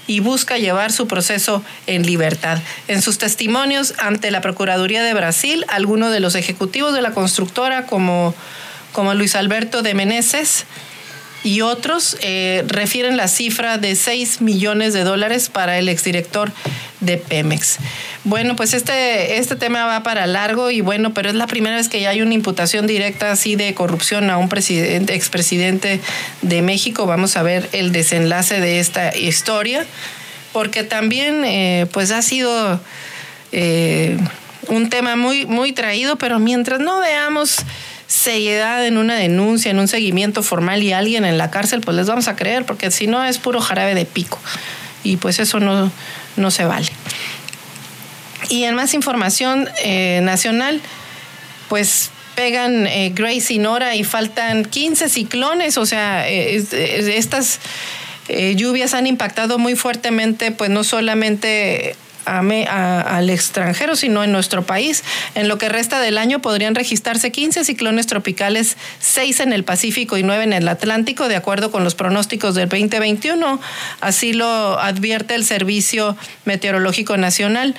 [0.07, 2.59] y busca llevar su proceso en libertad.
[2.87, 7.85] En sus testimonios ante la Procuraduría de Brasil, algunos de los ejecutivos de la constructora,
[7.87, 8.35] como,
[8.91, 10.65] como Luis Alberto de Meneses,
[11.43, 16.51] y otros eh, refieren la cifra de 6 millones de dólares para el exdirector
[17.05, 17.77] de Pemex.
[18.23, 21.89] Bueno, pues este, este tema va para largo y bueno, pero es la primera vez
[21.89, 26.01] que ya hay una imputación directa así de corrupción a un presidente, expresidente
[26.41, 27.05] de México.
[27.05, 29.85] Vamos a ver el desenlace de esta historia,
[30.53, 32.79] porque también eh, pues ha sido
[33.51, 34.17] eh,
[34.67, 37.57] un tema muy, muy traído, pero mientras no veamos
[38.07, 42.07] seriedad en una denuncia, en un seguimiento formal y alguien en la cárcel, pues les
[42.07, 44.39] vamos a creer, porque si no es puro jarabe de pico.
[45.05, 45.91] Y pues eso no,
[46.35, 46.87] no se vale.
[48.49, 50.81] Y en más información eh, nacional,
[51.69, 56.57] pues pegan eh, Grace y Nora y faltan 15 ciclones, o sea, eh,
[57.17, 57.59] estas
[58.27, 61.95] lluvias han impactado muy fuertemente, pues no solamente
[62.25, 65.03] al extranjero, sino en nuestro país.
[65.35, 70.17] En lo que resta del año podrían registrarse 15 ciclones tropicales, 6 en el Pacífico
[70.17, 73.59] y 9 en el Atlántico, de acuerdo con los pronósticos del 2021.
[74.01, 77.75] Así lo advierte el Servicio Meteorológico Nacional.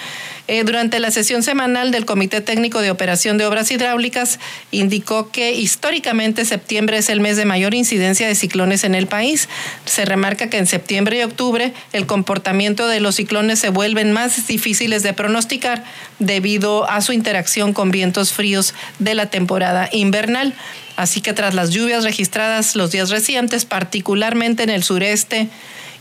[0.49, 4.39] Eh, durante la sesión semanal del Comité Técnico de Operación de Obras Hidráulicas,
[4.71, 9.49] indicó que históricamente septiembre es el mes de mayor incidencia de ciclones en el país.
[9.87, 14.36] Se remarca que en septiembre y octubre el comportamiento de los ciclones se vuelven más
[14.47, 15.85] difíciles de pronosticar
[16.19, 20.55] debido a su interacción con vientos fríos de la temporada invernal.
[20.97, 25.49] Así que tras las lluvias registradas los días recientes, particularmente en el sureste,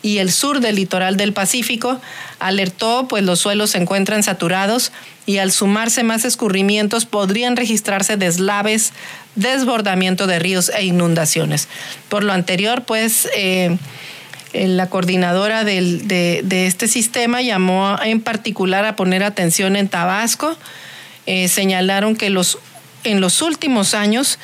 [0.06, 2.00] y el sur del litoral del Pacífico,
[2.38, 4.92] alertó pues los suelos se encuentran saturados
[5.26, 8.94] y al sumarse más escurrimientos podrían registrarse deslaves,
[9.34, 11.68] desbordamiento de ríos e inundaciones.
[12.08, 13.80] Por lo anterior, pues eh,
[14.56, 20.58] la coordinadora de, este sistema llamó en particular a poner atención en Tabasco.
[21.26, 24.40] Eh, señalaron que en los últimos años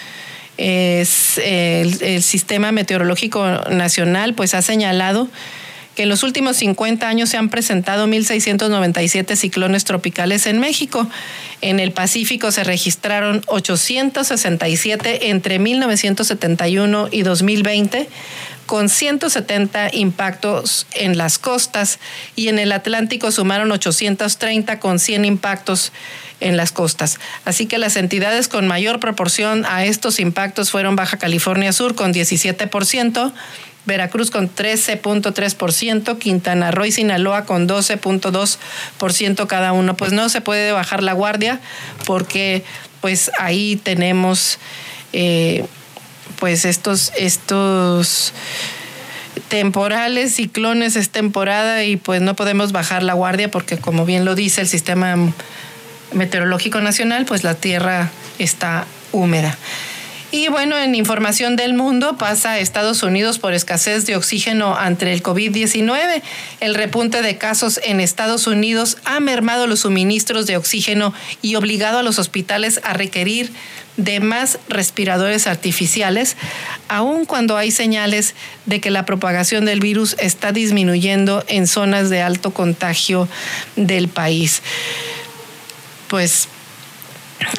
[0.58, 5.28] es, el, Sistema Meteorológico Nacional pues ha señalado
[5.96, 11.10] que en los últimos 50 años se han presentado 1.697 ciclones tropicales en México.
[11.60, 18.08] En el Pacífico se registraron 867 entre 1971 y 2020
[18.72, 22.00] con 170 impactos en las costas
[22.38, 25.92] y en el Atlántico sumaron 830 con 100 impactos
[26.40, 27.20] en las costas.
[27.44, 32.14] Así que las entidades con mayor proporción a estos impactos fueron Baja California Sur con
[32.14, 33.34] 17%,
[33.84, 39.98] Veracruz con 13.3%, Quintana Roo y Sinaloa con 12.2% cada uno.
[39.98, 41.60] Pues no se puede bajar la guardia
[42.06, 42.64] porque
[43.02, 44.60] pues ahí tenemos...
[45.12, 45.66] Eh,
[46.42, 48.34] pues estos, estos
[49.48, 54.34] temporales, ciclones es temporada y pues no podemos bajar la guardia porque como bien lo
[54.34, 55.16] dice el sistema
[56.14, 59.56] meteorológico nacional, pues la tierra está húmeda.
[60.34, 65.12] Y bueno, en información del mundo pasa a Estados Unidos por escasez de oxígeno ante
[65.12, 66.22] el COVID-19.
[66.62, 72.00] El repunte de casos en Estados Unidos ha mermado los suministros de oxígeno y obligado
[72.00, 73.52] a los hospitales a requerir
[73.98, 76.38] de más respiradores artificiales,
[76.88, 78.34] aun cuando hay señales
[78.66, 83.28] de que la propagación del virus está disminuyendo en zonas de alto contagio
[83.76, 84.62] del país.
[86.08, 86.48] Pues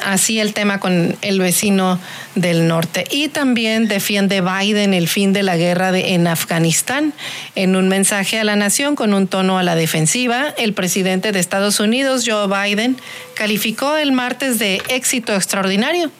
[0.03, 1.99] así el tema con el vecino
[2.35, 3.05] del norte.
[3.09, 7.13] Y también defiende Biden el fin de la guerra en Afganistán.
[7.55, 11.39] En un mensaje a la nación con un tono a la defensiva, el presidente de
[11.39, 12.97] Estados Unidos, Joe Biden,
[13.35, 16.11] calificó el martes de éxito extraordinario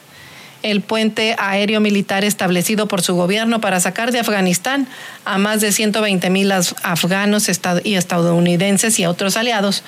[0.64, 4.88] el puente aéreo militar establecido por su gobierno para sacar de Afganistán
[5.26, 7.50] a más de 120 mil afganos
[7.84, 9.84] y estadounidenses y a otros aliados,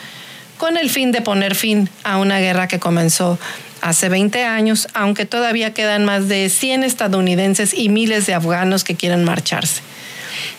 [0.58, 3.38] con el fin de poner fin a una guerra que comenzó
[3.80, 8.94] hace 20 años, aunque todavía quedan más de 100 estadounidenses y miles de afganos que
[8.94, 9.82] quieren marcharse.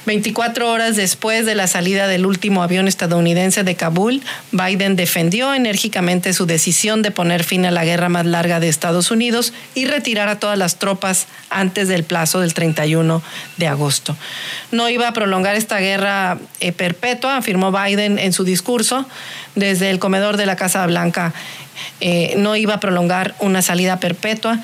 [0.07, 4.21] 24 horas después de la salida del último avión estadounidense de Kabul,
[4.53, 9.11] Biden defendió enérgicamente su decisión de poner fin a la guerra más larga de Estados
[9.11, 13.21] Unidos y retirar a todas las tropas antes del plazo del 31
[13.57, 14.15] de agosto.
[14.71, 19.05] No iba a prolongar esta guerra eh, perpetua, afirmó Biden en su discurso
[19.55, 21.33] desde el comedor de la Casa Blanca.
[21.99, 24.59] Eh, no iba a prolongar una salida perpetua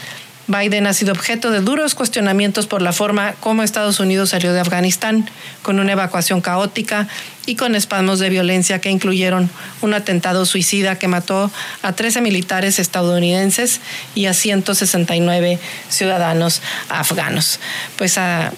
[0.47, 4.59] Biden ha sido objeto de duros cuestionamientos por la forma como Estados Unidos salió de
[4.59, 5.29] Afganistán,
[5.61, 7.07] con una evacuación caótica
[7.45, 9.49] y con espasmos de violencia que incluyeron
[9.81, 11.49] un atentado suicida que mató
[11.81, 13.79] a 13 militares estadounidenses
[14.15, 17.61] y a 169 ciudadanos afganos.
[17.97, 18.51] Pues ah,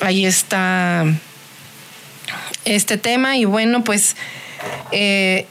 [0.00, 1.04] ahí está
[2.64, 4.16] este tema y bueno, pues...
[4.92, 5.46] Eh,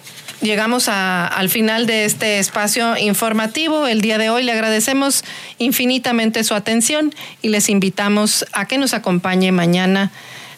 [0.46, 3.88] llegamos al final de este espacio informativo.
[3.88, 5.24] El día de hoy le agradecemos
[5.58, 10.12] infinitamente su atención y les invitamos a que nos acompañe mañana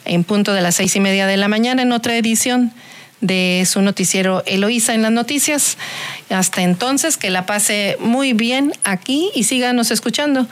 [0.06, 2.72] en punto de las seis y media de la mañana en otra edición
[3.22, 5.78] de su noticiero Eloísa en las noticias.
[6.30, 10.48] Hasta entonces, que la pase muy bien aquí y síganos escuchando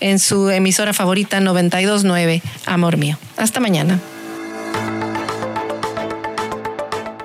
[0.00, 3.18] en su emisora favorita 929, Amor Mío.
[3.38, 3.98] Hasta mañana.